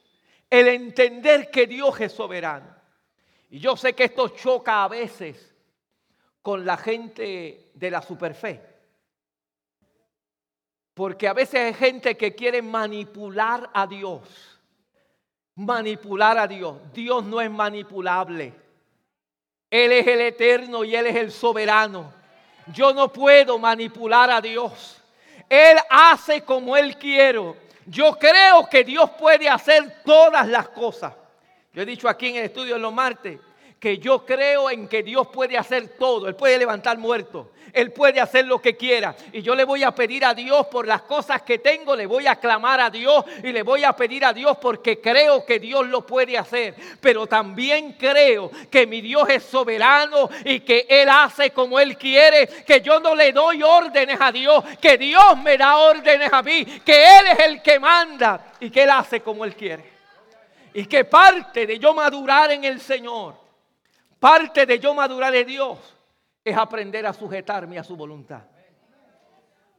[0.50, 2.66] el entender que Dios es soberano.
[3.48, 5.54] Y yo sé que esto choca a veces
[6.42, 8.60] con la gente de la superfe.
[10.94, 14.58] Porque a veces hay gente que quiere manipular a Dios.
[15.54, 16.76] Manipular a Dios.
[16.92, 18.52] Dios no es manipulable.
[19.70, 22.12] Él es el eterno y Él es el soberano.
[22.72, 25.00] Yo no puedo manipular a Dios.
[25.48, 27.54] Él hace como Él quiere.
[27.90, 31.12] Yo creo que Dios puede hacer todas las cosas.
[31.72, 33.40] Yo he dicho aquí en el estudio los martes
[33.80, 36.28] que yo creo en que Dios puede hacer todo.
[36.28, 37.46] Él puede levantar muertos.
[37.72, 39.16] Él puede hacer lo que quiera.
[39.32, 41.96] Y yo le voy a pedir a Dios por las cosas que tengo.
[41.96, 45.46] Le voy a clamar a Dios y le voy a pedir a Dios porque creo
[45.46, 46.74] que Dios lo puede hacer.
[47.00, 52.48] Pero también creo que mi Dios es soberano y que Él hace como Él quiere.
[52.66, 54.62] Que yo no le doy órdenes a Dios.
[54.78, 56.66] Que Dios me da órdenes a mí.
[56.84, 59.88] Que Él es el que manda y que Él hace como Él quiere.
[60.74, 63.39] Y que parte de yo madurar en el Señor
[64.20, 65.78] Parte de yo madurar de Dios
[66.44, 68.42] es aprender a sujetarme a su voluntad.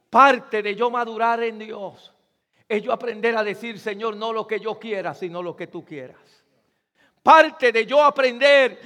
[0.10, 2.12] Parte de yo madurar en Dios
[2.68, 5.86] es yo aprender a decir, Señor, no lo que yo quiera, sino lo que tú
[5.86, 6.44] quieras.
[7.22, 8.80] Parte de yo aprender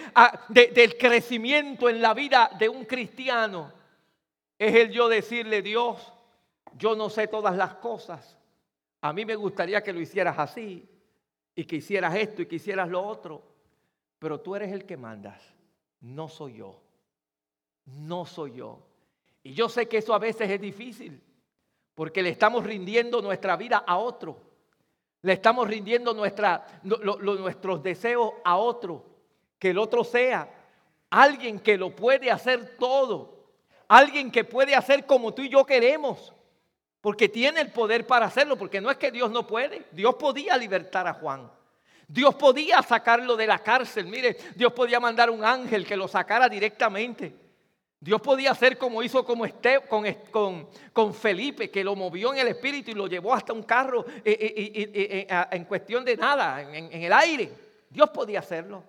[0.50, 3.72] del crecimiento en la vida de un cristiano
[4.60, 6.12] es el yo decirle, Dios,
[6.78, 8.38] yo no sé todas las cosas.
[9.00, 10.86] A mí me gustaría que lo hicieras así
[11.56, 13.55] y que hicieras esto y que hicieras lo otro
[14.26, 15.40] pero tú eres el que mandas,
[16.02, 16.82] no soy yo,
[17.86, 18.80] no soy yo.
[19.44, 21.22] Y yo sé que eso a veces es difícil,
[21.94, 24.42] porque le estamos rindiendo nuestra vida a otro,
[25.22, 29.06] le estamos rindiendo nuestros deseos a otro,
[29.60, 30.52] que el otro sea
[31.12, 33.52] alguien que lo puede hacer todo,
[33.88, 36.34] alguien que puede hacer como tú y yo queremos,
[37.00, 40.58] porque tiene el poder para hacerlo, porque no es que Dios no puede, Dios podía
[40.58, 41.52] libertar a Juan.
[42.08, 44.06] Dios podía sacarlo de la cárcel.
[44.06, 47.36] Mire, Dios podía mandar un ángel que lo sacara directamente.
[48.00, 49.42] Dios podía hacer como hizo con,
[50.32, 54.06] con, con, Felipe, que lo movió en el espíritu y lo llevó hasta un carro
[54.24, 57.52] eh, eh, eh, en cuestión de nada, en el aire.
[57.90, 58.84] Dios podía hacerlo.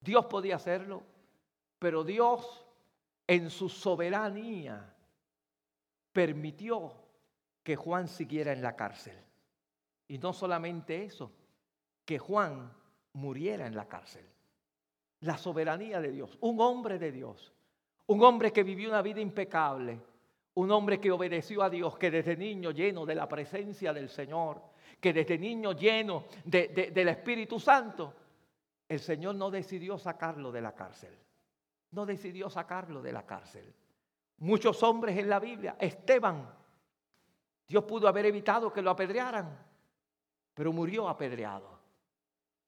[0.00, 1.02] Dios podía hacerlo.
[1.78, 2.66] Pero Dios,
[3.26, 4.94] en su soberanía,
[6.12, 6.92] permitió
[7.62, 9.16] que Juan siguiera en la cárcel.
[10.08, 11.32] Y no solamente eso,
[12.04, 12.72] que Juan
[13.14, 14.24] muriera en la cárcel.
[15.20, 17.52] La soberanía de Dios, un hombre de Dios,
[18.06, 20.00] un hombre que vivió una vida impecable,
[20.54, 24.62] un hombre que obedeció a Dios, que desde niño lleno de la presencia del Señor,
[25.00, 28.14] que desde niño lleno del Espíritu Santo,
[28.88, 31.16] el Señor no decidió sacarlo de la cárcel.
[31.92, 33.72] No decidió sacarlo de la cárcel.
[34.38, 36.52] Muchos hombres en la Biblia, Esteban,
[37.68, 39.56] Dios pudo haber evitado que lo apedrearan,
[40.54, 41.69] pero murió apedreado.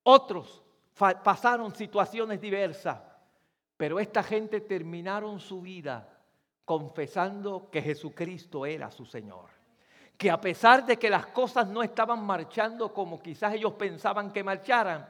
[0.02, 0.62] Otros
[0.94, 2.98] pasaron situaciones diversas,
[3.76, 6.08] pero esta gente terminaron su vida
[6.64, 9.50] confesando que Jesucristo era su Señor.
[10.16, 14.44] Que a pesar de que las cosas no estaban marchando como quizás ellos pensaban que
[14.44, 15.08] marcharan,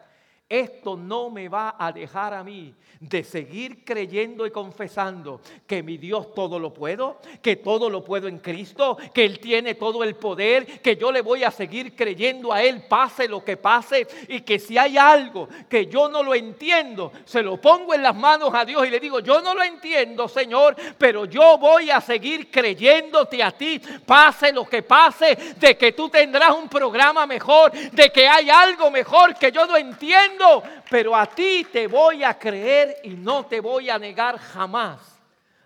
[0.52, 5.96] esto no me va a dejar a mí de seguir creyendo y confesando que mi
[5.96, 10.14] Dios todo lo puedo, que todo lo puedo en Cristo, que Él tiene todo el
[10.14, 14.42] poder, que yo le voy a seguir creyendo a Él pase lo que pase y
[14.42, 18.50] que si hay algo que yo no lo entiendo, se lo pongo en las manos
[18.54, 22.50] a Dios y le digo, yo no lo entiendo Señor, pero yo voy a seguir
[22.50, 28.12] creyéndote a ti, pase lo que pase, de que tú tendrás un programa mejor, de
[28.12, 30.41] que hay algo mejor que yo no entiendo
[30.90, 35.20] pero a ti te voy a creer y no te voy a negar jamás,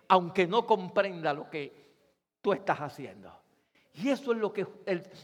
[0.09, 1.73] aunque no comprenda lo que
[2.41, 3.33] tú estás haciendo.
[3.95, 4.67] Y eso es lo que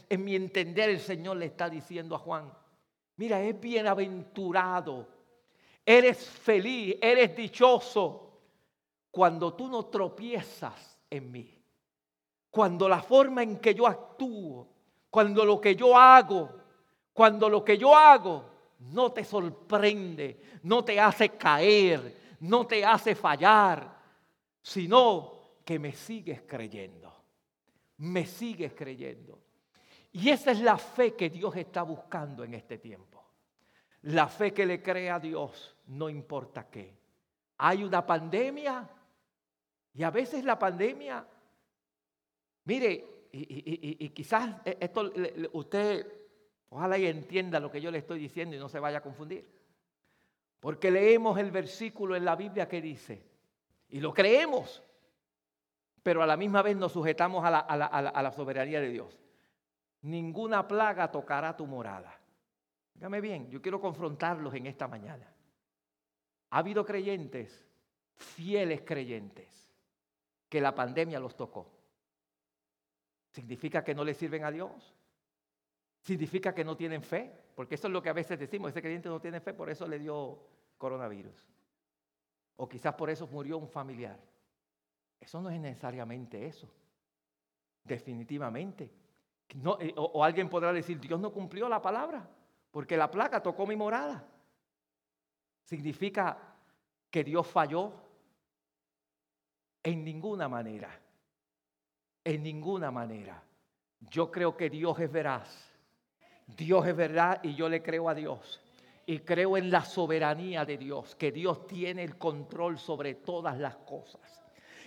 [0.09, 2.51] en mi entender el Señor le está diciendo a Juan.
[3.17, 5.07] Mira, es bienaventurado,
[5.85, 8.39] eres feliz, eres dichoso
[9.11, 11.63] cuando tú no tropiezas en mí.
[12.49, 14.67] Cuando la forma en que yo actúo,
[15.09, 16.49] cuando lo que yo hago,
[17.13, 18.52] cuando lo que yo hago
[18.91, 24.01] no te sorprende, no te hace caer, no te hace fallar,
[24.61, 27.13] sino que me sigues creyendo,
[27.97, 29.39] me sigues creyendo.
[30.11, 33.23] Y esa es la fe que Dios está buscando en este tiempo.
[34.03, 36.93] La fe que le cree a Dios, no importa qué.
[37.57, 38.89] Hay una pandemia
[39.93, 41.25] y a veces la pandemia,
[42.65, 45.11] mire, y, quizás esto
[45.53, 46.22] usted
[46.73, 49.47] Ojalá y entienda lo que yo le estoy diciendo y no se vaya a confundir.
[50.59, 53.23] Porque leemos el versículo en la Biblia que dice,
[53.89, 54.81] y lo creemos,
[56.01, 59.19] pero a la misma vez nos sujetamos a la, soberanía de Dios.
[60.01, 62.19] Ninguna plaga tocará tu morada.
[62.95, 65.31] Dígame bien, yo quiero confrontarlos en esta mañana.
[66.49, 67.67] Ha habido creyentes,
[68.15, 69.71] fieles creyentes,
[70.49, 71.69] que la pandemia los tocó.
[73.29, 74.95] ¿Significa que no le sirven a Dios?
[76.03, 77.31] ¿Significa que no tienen fe?
[77.55, 79.87] Porque eso es lo que a veces decimos, ese creyente no tiene fe, por eso
[79.87, 80.37] le dio
[80.77, 81.47] coronavirus.
[82.57, 84.19] O quizás por eso murió un familiar.
[85.19, 86.69] Eso no es necesariamente eso.
[87.85, 88.91] Definitivamente.
[89.79, 92.29] Eh, o, o alguien podrá decir, Dios no cumplió la palabra,
[92.69, 94.27] porque la placa tocó mi morada.
[95.63, 96.37] ¿Significa
[97.09, 97.93] que Dios falló?
[99.81, 100.99] En ninguna manera.
[102.25, 103.41] En ninguna manera.
[104.01, 105.72] Yo creo que Dios es veraz.
[106.47, 108.61] Dios es verdad y yo le creo a Dios.
[109.05, 113.75] Y creo en la soberanía de Dios, que Dios tiene el control sobre todas las
[113.77, 114.21] cosas.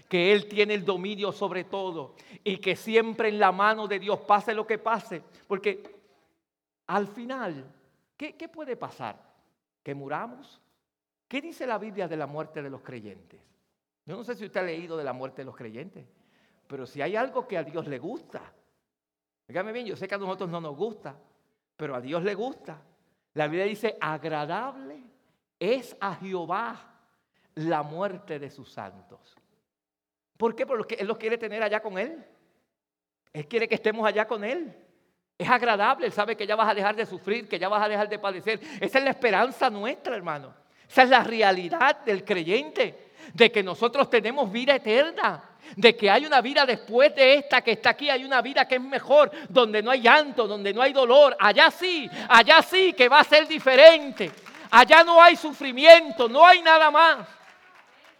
[0.09, 2.15] Que Él tiene el dominio sobre todo.
[2.43, 5.23] Y que siempre en la mano de Dios pase lo que pase.
[5.47, 5.83] Porque
[6.87, 7.65] al final,
[8.17, 9.21] ¿qué, puede pasar?
[9.83, 10.61] ¿Que muramos?
[11.29, 13.41] ¿Qué dice la Biblia de la muerte de los creyentes?
[14.07, 16.07] Yo no sé si usted ha leído de la muerte de los creyentes,
[16.69, 18.41] pero si hay algo que a Dios le gusta,
[19.49, 21.17] dígame bien, yo sé que a nosotros no nos gusta,
[21.77, 22.81] pero a Dios le gusta.
[23.35, 25.03] La Biblia dice, agradable
[25.59, 26.95] es a Jehová
[27.55, 29.37] la muerte de sus santos.
[30.37, 30.66] ¿Por qué?
[30.66, 32.24] Porque Él los quiere tener allá con Él.
[33.33, 34.74] Él quiere que estemos allá con Él.
[35.39, 37.89] Es agradable, Él sabe que ya vas a dejar de sufrir, que ya vas a
[37.89, 38.61] dejar de padecer.
[38.81, 40.55] Esa es la esperanza nuestra, hermano.
[40.89, 46.27] Esa es la realidad del creyente, de que nosotros tenemos vida eterna, de que hay
[46.27, 49.83] una vida después de esta que está aquí, hay una vida que es mejor, donde
[49.83, 51.37] no hay llanto, donde no hay dolor.
[51.39, 54.31] Allá sí, allá sí que va a ser diferente.
[54.71, 57.29] Allá no hay sufrimiento, no hay nada más.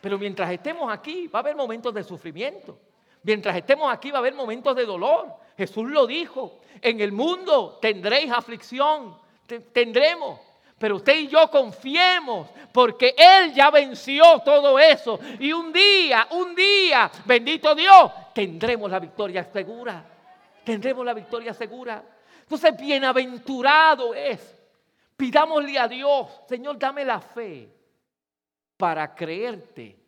[0.01, 2.79] Pero mientras estemos aquí, va a haber momentos de sufrimiento.
[3.23, 5.35] Mientras estemos aquí, va a haber momentos de dolor.
[5.57, 9.17] Jesús lo dijo, en el mundo tendréis aflicción,
[9.73, 10.39] tendremos.
[10.79, 15.19] Pero usted y yo confiemos porque Él ya venció todo eso.
[15.39, 20.05] Y un día, un día, bendito Dios, tendremos la victoria segura.
[20.65, 22.05] Tendremos la victoria segura.
[22.41, 24.53] Entonces, bienaventurado es.
[25.17, 27.73] Pidámosle a Dios, Señor, dame la fe
[28.77, 29.99] para creerte,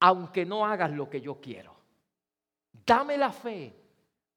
[0.00, 1.74] aunque no hagas lo que yo quiero.
[2.84, 3.74] Dame la fe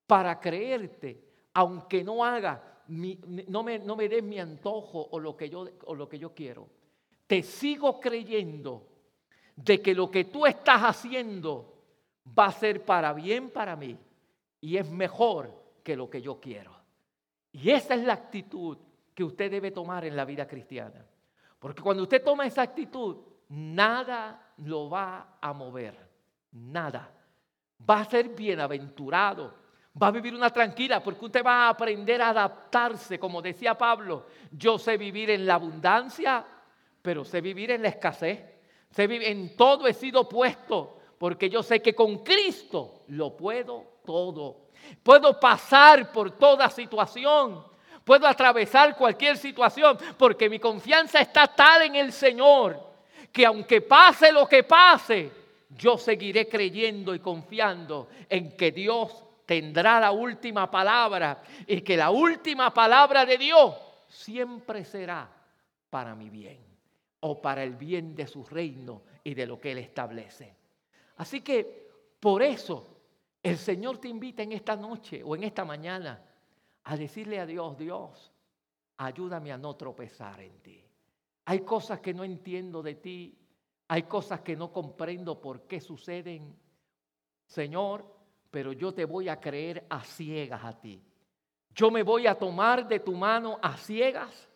[0.07, 1.21] para creerte,
[1.53, 2.59] aunque no hagas
[2.91, 6.33] no, me, no me des mi antojo o lo, que yo, o lo que yo
[6.33, 6.67] quiero.
[7.25, 8.87] Te sigo creyendo
[9.55, 11.83] de que lo que tú estás haciendo
[12.37, 13.97] va a ser para bien para mí
[14.59, 15.51] y es mejor
[15.83, 16.75] que lo que yo quiero.
[17.53, 18.77] Y esa es la actitud
[19.13, 21.05] que usted debe tomar en la vida cristiana.
[21.59, 23.17] Porque cuando usted toma esa actitud,
[23.49, 25.95] nada lo va a mover.
[26.51, 27.09] Nada.
[27.89, 29.60] Va a ser bienaventurado
[29.99, 34.25] Va a vivir una tranquila porque usted va a aprender a adaptarse, como decía Pablo.
[34.51, 36.45] Yo sé vivir en la abundancia,
[37.01, 38.39] pero sé vivir en la escasez.
[38.91, 43.99] Sé vivir, en todo he sido puesto porque yo sé que con Cristo lo puedo
[44.05, 44.69] todo.
[45.03, 47.63] Puedo pasar por toda situación.
[48.03, 52.91] Puedo atravesar cualquier situación porque mi confianza está tal en el Señor
[53.31, 55.31] que aunque pase lo que pase,
[55.69, 62.09] yo seguiré creyendo y confiando en que Dios tendrá la última palabra y que la
[62.09, 63.75] última palabra de Dios
[64.07, 65.29] siempre será
[65.89, 66.63] para mi bien
[67.19, 70.55] o para el bien de su reino y de lo que Él establece.
[71.17, 72.95] Así que por eso
[73.43, 76.23] el Señor te invita en esta noche o en esta mañana
[76.85, 78.31] a decirle a Dios, Dios,
[78.99, 80.81] ayúdame a no tropezar en ti.
[81.43, 83.37] Hay cosas que no entiendo de ti,
[83.89, 86.57] hay cosas que no comprendo por qué suceden.
[87.47, 88.20] Señor,
[88.51, 91.01] pero yo te voy a creer a ciegas a ti.
[91.73, 94.49] Yo me voy a tomar de tu mano a ciegas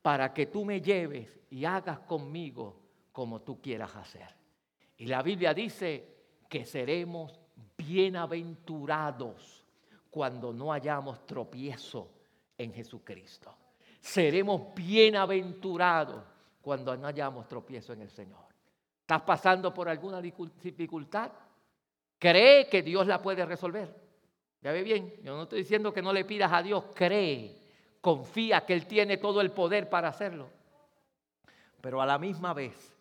[0.00, 2.80] para que tú me lleves y hagas conmigo
[3.12, 4.34] como tú quieras hacer.
[4.96, 6.08] Y la Biblia dice
[6.48, 7.38] que seremos
[7.76, 9.66] bienaventurados
[10.10, 12.10] cuando no hayamos tropiezo
[12.56, 13.54] en Jesucristo.
[14.00, 16.24] Seremos bienaventurados
[16.60, 18.46] cuando no hayamos tropiezo en el Señor.
[19.00, 21.30] ¿Estás pasando por alguna dificultad?
[22.22, 23.92] Cree que Dios la puede resolver.
[24.60, 27.58] Ya ve bien, yo no estoy diciendo que no le pidas a Dios, cree,
[28.00, 30.48] confía que Él tiene todo el poder para hacerlo.
[31.80, 32.94] Pero a la misma vez,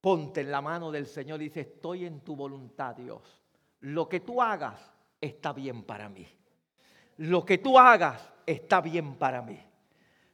[0.00, 3.42] ponte en la mano del Señor y dice, estoy en tu voluntad, Dios.
[3.80, 4.80] Lo que tú hagas
[5.20, 6.26] está bien para mí.
[7.18, 9.62] lo que tú hagas está bien para mí.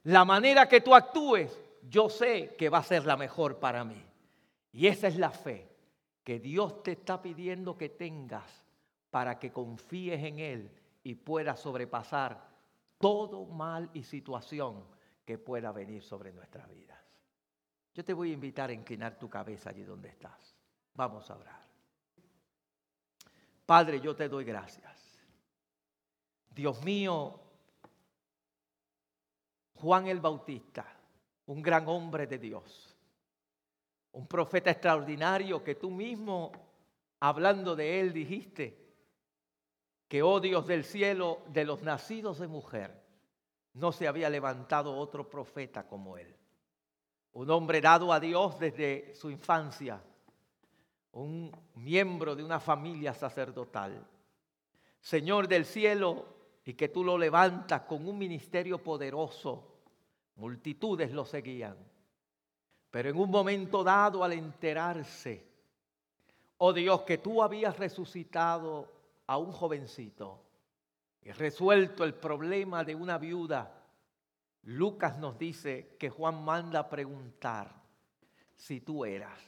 [0.04, 4.00] La manera que tú actúes, yo sé que va a ser la mejor para mí.
[4.70, 5.71] Y esa es la fe
[6.24, 8.64] que Dios te está pidiendo que tengas
[9.10, 10.70] para que confíes en Él
[11.02, 12.48] y puedas sobrepasar
[12.98, 14.84] todo mal y situación
[15.24, 16.98] que pueda venir sobre nuestras vidas.
[17.94, 20.56] Yo te voy a invitar a inclinar tu cabeza allí donde estás.
[20.94, 21.62] Vamos a orar.
[23.66, 25.18] Padre, yo te doy gracias.
[26.50, 27.40] Dios mío,
[29.74, 30.86] Juan el Bautista,
[31.46, 32.91] un gran hombre de Dios,
[34.12, 36.52] un profeta extraordinario que tú mismo,
[37.20, 38.78] hablando de él, dijiste
[40.08, 43.02] que, oh Dios del cielo, de los nacidos de mujer,
[43.74, 46.36] no se había levantado otro profeta como él.
[47.32, 50.02] Un hombre dado a Dios desde su infancia,
[51.12, 54.06] un miembro de una familia sacerdotal.
[55.00, 56.32] Señor del cielo,
[56.64, 59.80] y que tú lo levantas con un ministerio poderoso.
[60.36, 61.76] Multitudes lo seguían.
[62.92, 65.42] Pero en un momento dado, al enterarse,
[66.58, 68.86] oh Dios, que tú habías resucitado
[69.26, 70.38] a un jovencito
[71.22, 73.72] y resuelto el problema de una viuda,
[74.64, 77.72] Lucas nos dice que Juan manda a preguntar
[78.54, 79.40] si tú eras.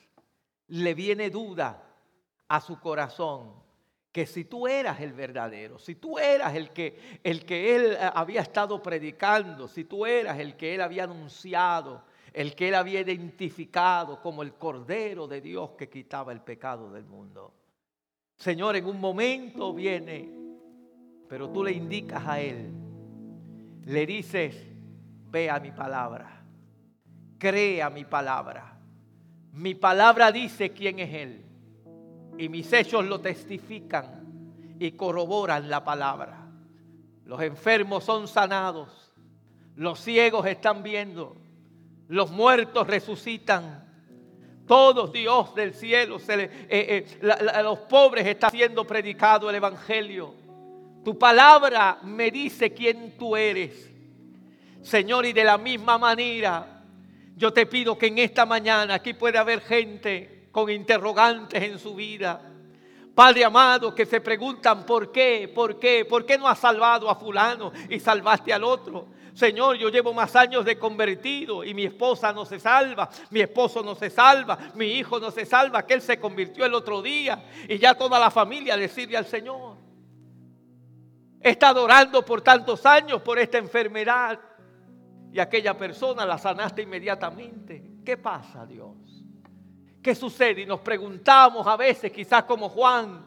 [0.69, 1.83] Le viene duda
[2.49, 3.53] a su corazón
[4.11, 8.41] que si tú eras el verdadero, si tú eras el que, el que él había
[8.41, 14.21] estado predicando, si tú eras el que él había anunciado, el que él había identificado
[14.21, 17.55] como el Cordero de Dios que quitaba el pecado del mundo.
[18.37, 20.29] Señor, en un momento viene,
[21.29, 22.73] pero tú le indicas a él,
[23.85, 24.57] le dices,
[25.31, 26.45] ve a mi palabra,
[27.39, 28.81] crea mi palabra.
[29.53, 31.45] Mi palabra dice quién es él
[32.37, 36.49] y mis hechos lo testifican y corroboran la palabra.
[37.27, 39.13] Los enfermos son sanados,
[39.77, 41.37] los ciegos están viendo,
[42.09, 43.83] los muertos resucitan.
[44.67, 47.07] Todos Dios del cielo, se eh, eh,
[47.53, 50.35] a los pobres está siendo predicado el Evangelio.
[51.05, 53.91] Tu palabra me dice quién tú eres.
[54.81, 56.83] Señor, y de la misma manera,
[57.37, 61.95] yo te pido que en esta mañana aquí puede haber gente con interrogantes en su
[61.95, 62.54] vida.
[63.15, 67.15] Padre amado, que se preguntan por qué, por qué, por qué no has salvado a
[67.15, 69.07] fulano y salvaste al otro.
[69.35, 73.83] Señor, yo llevo más años de convertido y mi esposa no se salva, mi esposo
[73.83, 77.45] no se salva, mi hijo no se salva, que él se convirtió el otro día
[77.69, 79.77] y ya toda la familia le sirve al Señor.
[81.41, 84.41] He estado orando por tantos años por esta enfermedad
[85.33, 88.01] y aquella persona la sanaste inmediatamente.
[88.05, 89.14] ¿Qué pasa, Dios?
[90.05, 90.61] ¿Qué sucede?
[90.61, 93.25] Y nos preguntamos a veces, quizás como Juan,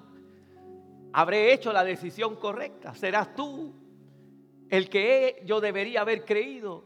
[1.11, 2.93] ¿habré hecho la decisión correcta?
[2.93, 3.73] ¿Serás tú
[4.69, 6.83] el que yo debería haber creído?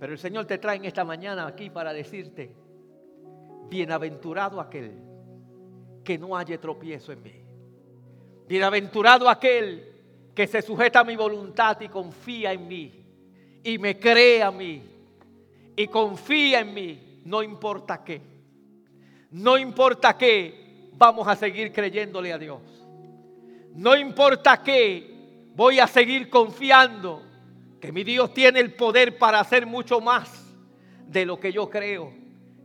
[0.00, 2.52] Pero el Señor te trae en esta mañana aquí para decirte,
[3.68, 4.90] bienaventurado aquel
[6.02, 7.44] que no haya tropiezo en mí.
[8.48, 9.88] Bienaventurado aquel
[10.34, 13.06] que se sujeta a mi voluntad y confía en mí
[13.62, 14.82] y me cree a mí
[15.76, 18.33] y confía en mí, no importa qué.
[19.34, 22.60] No importa qué, vamos a seguir creyéndole a Dios.
[23.74, 27.20] No importa qué, voy a seguir confiando
[27.80, 30.54] que mi Dios tiene el poder para hacer mucho más
[31.08, 32.12] de lo que yo creo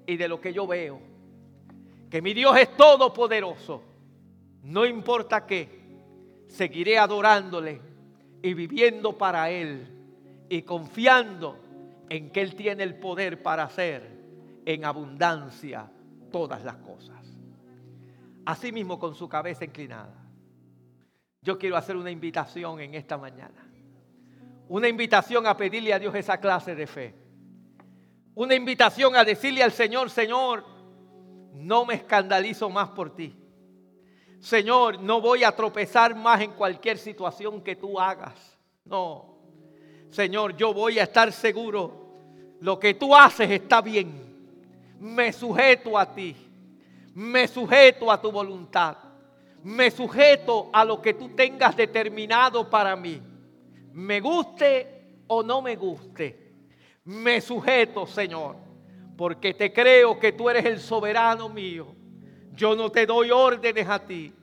[0.05, 1.01] y de lo que yo veo.
[2.07, 3.81] Que mi Dios es todopoderoso.
[4.61, 5.69] No importa qué,
[6.49, 7.81] seguiré adorándole
[8.43, 9.87] y viviendo para Él
[10.49, 11.57] y confiando
[12.09, 14.07] en que Él tiene el poder para hacer
[14.67, 15.89] en abundancia
[16.29, 17.25] todas las cosas.
[18.45, 20.15] Asimismo con su cabeza inclinada.
[21.41, 23.65] Yo quiero hacer una invitación en esta mañana.
[24.67, 27.15] Una invitación a pedirle a Dios esa clase de fe.
[28.35, 30.65] Una invitación a decirle al Señor, Señor,
[31.53, 33.35] no me escandalizo más por ti.
[34.39, 38.57] Señor, no voy a tropezar más en cualquier situación que tú hagas.
[38.85, 39.37] No.
[40.09, 42.15] Señor, yo voy a estar seguro.
[42.61, 44.28] Lo que tú haces está bien
[44.99, 46.35] me sujeto a ti,
[47.15, 48.97] me sujeto a tu voluntad,
[49.63, 53.21] me sujeto a lo que tú tengas determinado para mí,
[53.93, 56.53] me guste o no me guste,
[57.05, 58.57] me sujeto, Señor,
[59.15, 61.95] porque te creo que tú eres el soberano mío.
[62.53, 64.33] Yo no te doy órdenes a ti,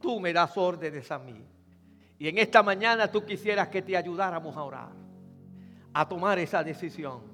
[0.00, 1.44] tú me das órdenes a mí.
[2.18, 4.92] Y en esta mañana tú quisieras que te ayudáramos a orar,
[5.92, 7.33] a tomar esa decisión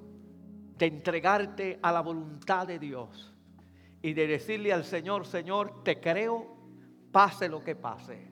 [0.80, 3.34] de entregarte a la voluntad de Dios
[4.00, 6.56] y de decirle al Señor, Señor, te creo,
[7.12, 8.26] pase lo que pase,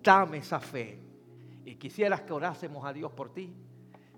[0.00, 1.00] dame esa fe
[1.64, 3.52] y quisieras que orásemos a Dios por ti,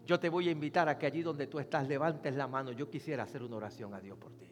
[0.05, 2.73] yo te voy a invitar a que allí donde tú estás levantes la mano.
[2.73, 4.51] Yo quisiera hacer una oración a Dios por ti.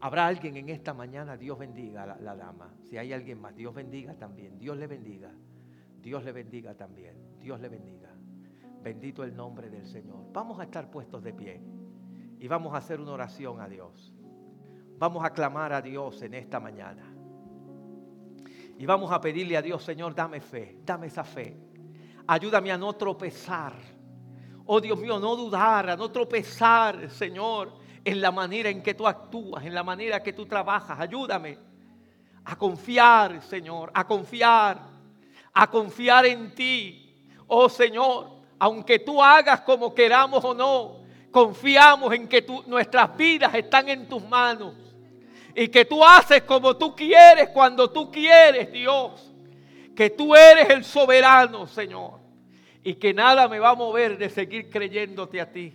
[0.00, 2.74] Habrá alguien en esta mañana, Dios bendiga a la, la, dama.
[2.82, 4.58] Si hay alguien más, Dios bendiga también.
[4.58, 5.30] Dios le bendiga.
[6.02, 7.38] Dios le bendiga también.
[7.40, 8.10] Dios le bendiga.
[8.82, 10.26] Bendito el nombre del Señor.
[10.32, 11.62] Vamos a estar puestos de pie
[12.44, 14.12] y vamos a hacer una oración a Dios.
[14.98, 17.02] Vamos a clamar a Dios en esta mañana.
[18.78, 21.56] Y vamos a pedirle a Dios, Señor, dame fe, dame esa fe.
[22.26, 23.72] Ayúdame a no tropezar.
[24.66, 29.06] Oh Dios mío, no dudar, a no tropezar, Señor, en la manera en que tú
[29.06, 31.00] actúas, en la manera que tú trabajas.
[31.00, 31.56] Ayúdame
[32.44, 34.82] a confiar, Señor, a confiar,
[35.54, 37.24] a confiar en ti.
[37.46, 41.03] Oh Señor, aunque tú hagas como queramos o no,
[41.34, 44.72] confiamos en que nuestras vidas están en tus manos
[45.52, 49.32] y que tú haces como tú quieres cuando tú quieres, Dios.
[49.96, 52.20] Que tú eres el soberano, Señor.
[52.84, 55.72] Y que nada me va a mover de seguir creyéndote a ti.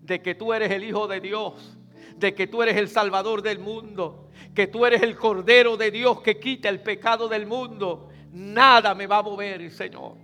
[0.00, 1.76] De que tú eres el Hijo de Dios.
[2.16, 4.30] De que tú eres el Salvador del mundo.
[4.54, 8.08] Que tú eres el Cordero de Dios que quita el pecado del mundo.
[8.32, 10.16] Nada me va a mover, Señor.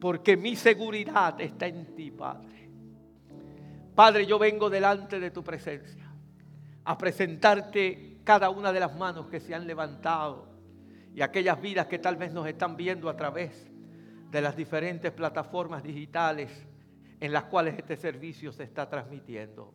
[0.00, 2.59] Porque mi seguridad está en ti, Padre.
[4.00, 6.10] Padre, yo vengo delante de tu presencia
[6.84, 10.48] a presentarte cada una de las manos que se han levantado
[11.14, 13.70] y aquellas vidas que tal vez nos están viendo a través
[14.30, 16.66] de las diferentes plataformas digitales
[17.20, 19.74] en las cuales este servicio se está transmitiendo.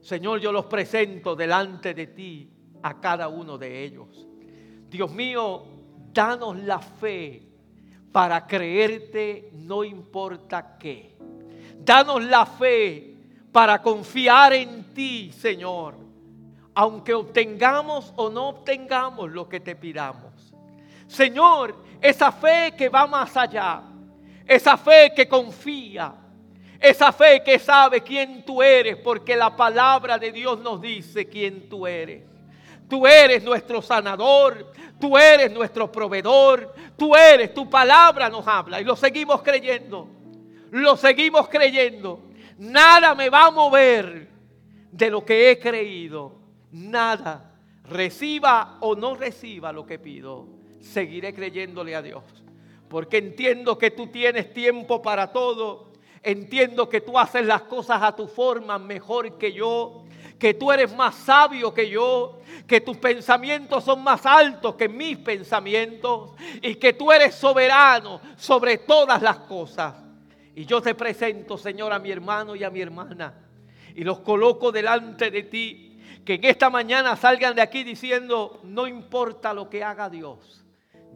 [0.00, 2.52] Señor, yo los presento delante de ti
[2.84, 4.28] a cada uno de ellos.
[4.88, 5.64] Dios mío,
[6.12, 7.48] danos la fe
[8.12, 11.16] para creerte no importa qué.
[11.80, 13.09] Danos la fe
[13.52, 16.10] para confiar en ti, Señor
[16.74, 20.54] aunque obtengamos o no obtengamos lo que te pidamos.
[21.06, 23.82] Señor, esa fe que va más allá,
[24.46, 26.14] esa fe que confía,
[26.80, 31.68] esa fe que sabe quién tú eres, porque la palabra de Dios nos dice quién
[31.68, 32.24] tú eres.
[32.88, 38.84] Tú eres nuestro sanador, tú eres nuestro proveedor, tú eres, tu palabra nos habla y
[38.84, 40.08] lo seguimos creyendo,
[40.70, 42.29] lo seguimos creyendo.
[42.60, 44.28] Nada me va a mover
[44.92, 46.40] de lo que he creído
[46.72, 47.54] nada,
[47.84, 50.46] reciba o no reciba lo que pido,
[50.78, 52.22] seguiré creyéndole a Dios.
[52.86, 55.90] Porque entiendo que tú tienes tiempo para todo.
[56.22, 60.04] Entiendo que tú haces las cosas a tu forma mejor que yo.
[60.38, 62.40] Que tú eres más sabio que yo.
[62.66, 66.32] Que tus pensamientos son más altos que mis pensamientos.
[66.60, 69.94] Y que tú eres soberano sobre todas las cosas.
[70.54, 73.34] Y yo te presento, Señor, a mi hermano y a mi hermana.
[73.94, 78.86] Y los coloco delante de ti que en esta mañana salgan de aquí diciendo, no
[78.86, 80.64] importa lo que haga Dios,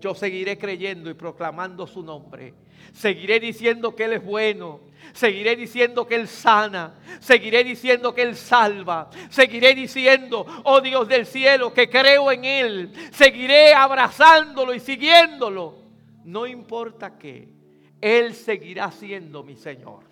[0.01, 2.55] yo seguiré creyendo y proclamando su nombre.
[2.93, 4.81] Seguiré diciendo que Él es bueno.
[5.13, 6.95] Seguiré diciendo que Él sana.
[7.21, 9.11] Seguiré diciendo que Él salva.
[9.31, 12.93] Seguiré diciendo, oh Dios del cielo, que creo en Él.
[13.13, 15.77] Seguiré abrazándolo y siguiéndolo.
[16.25, 17.49] No importa qué.
[18.05, 20.05] Él seguirá siendo mi Señor.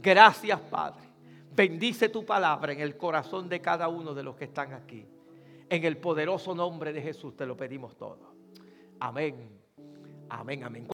[0.00, 1.04] Gracias, Padre.
[1.54, 5.06] Bendice tu palabra en el corazón de cada uno de los que están aquí.
[5.70, 8.34] En el poderoso nombre de Jesús te lo pedimos todo.
[8.98, 9.36] Amén.
[10.28, 10.86] Amén, amén.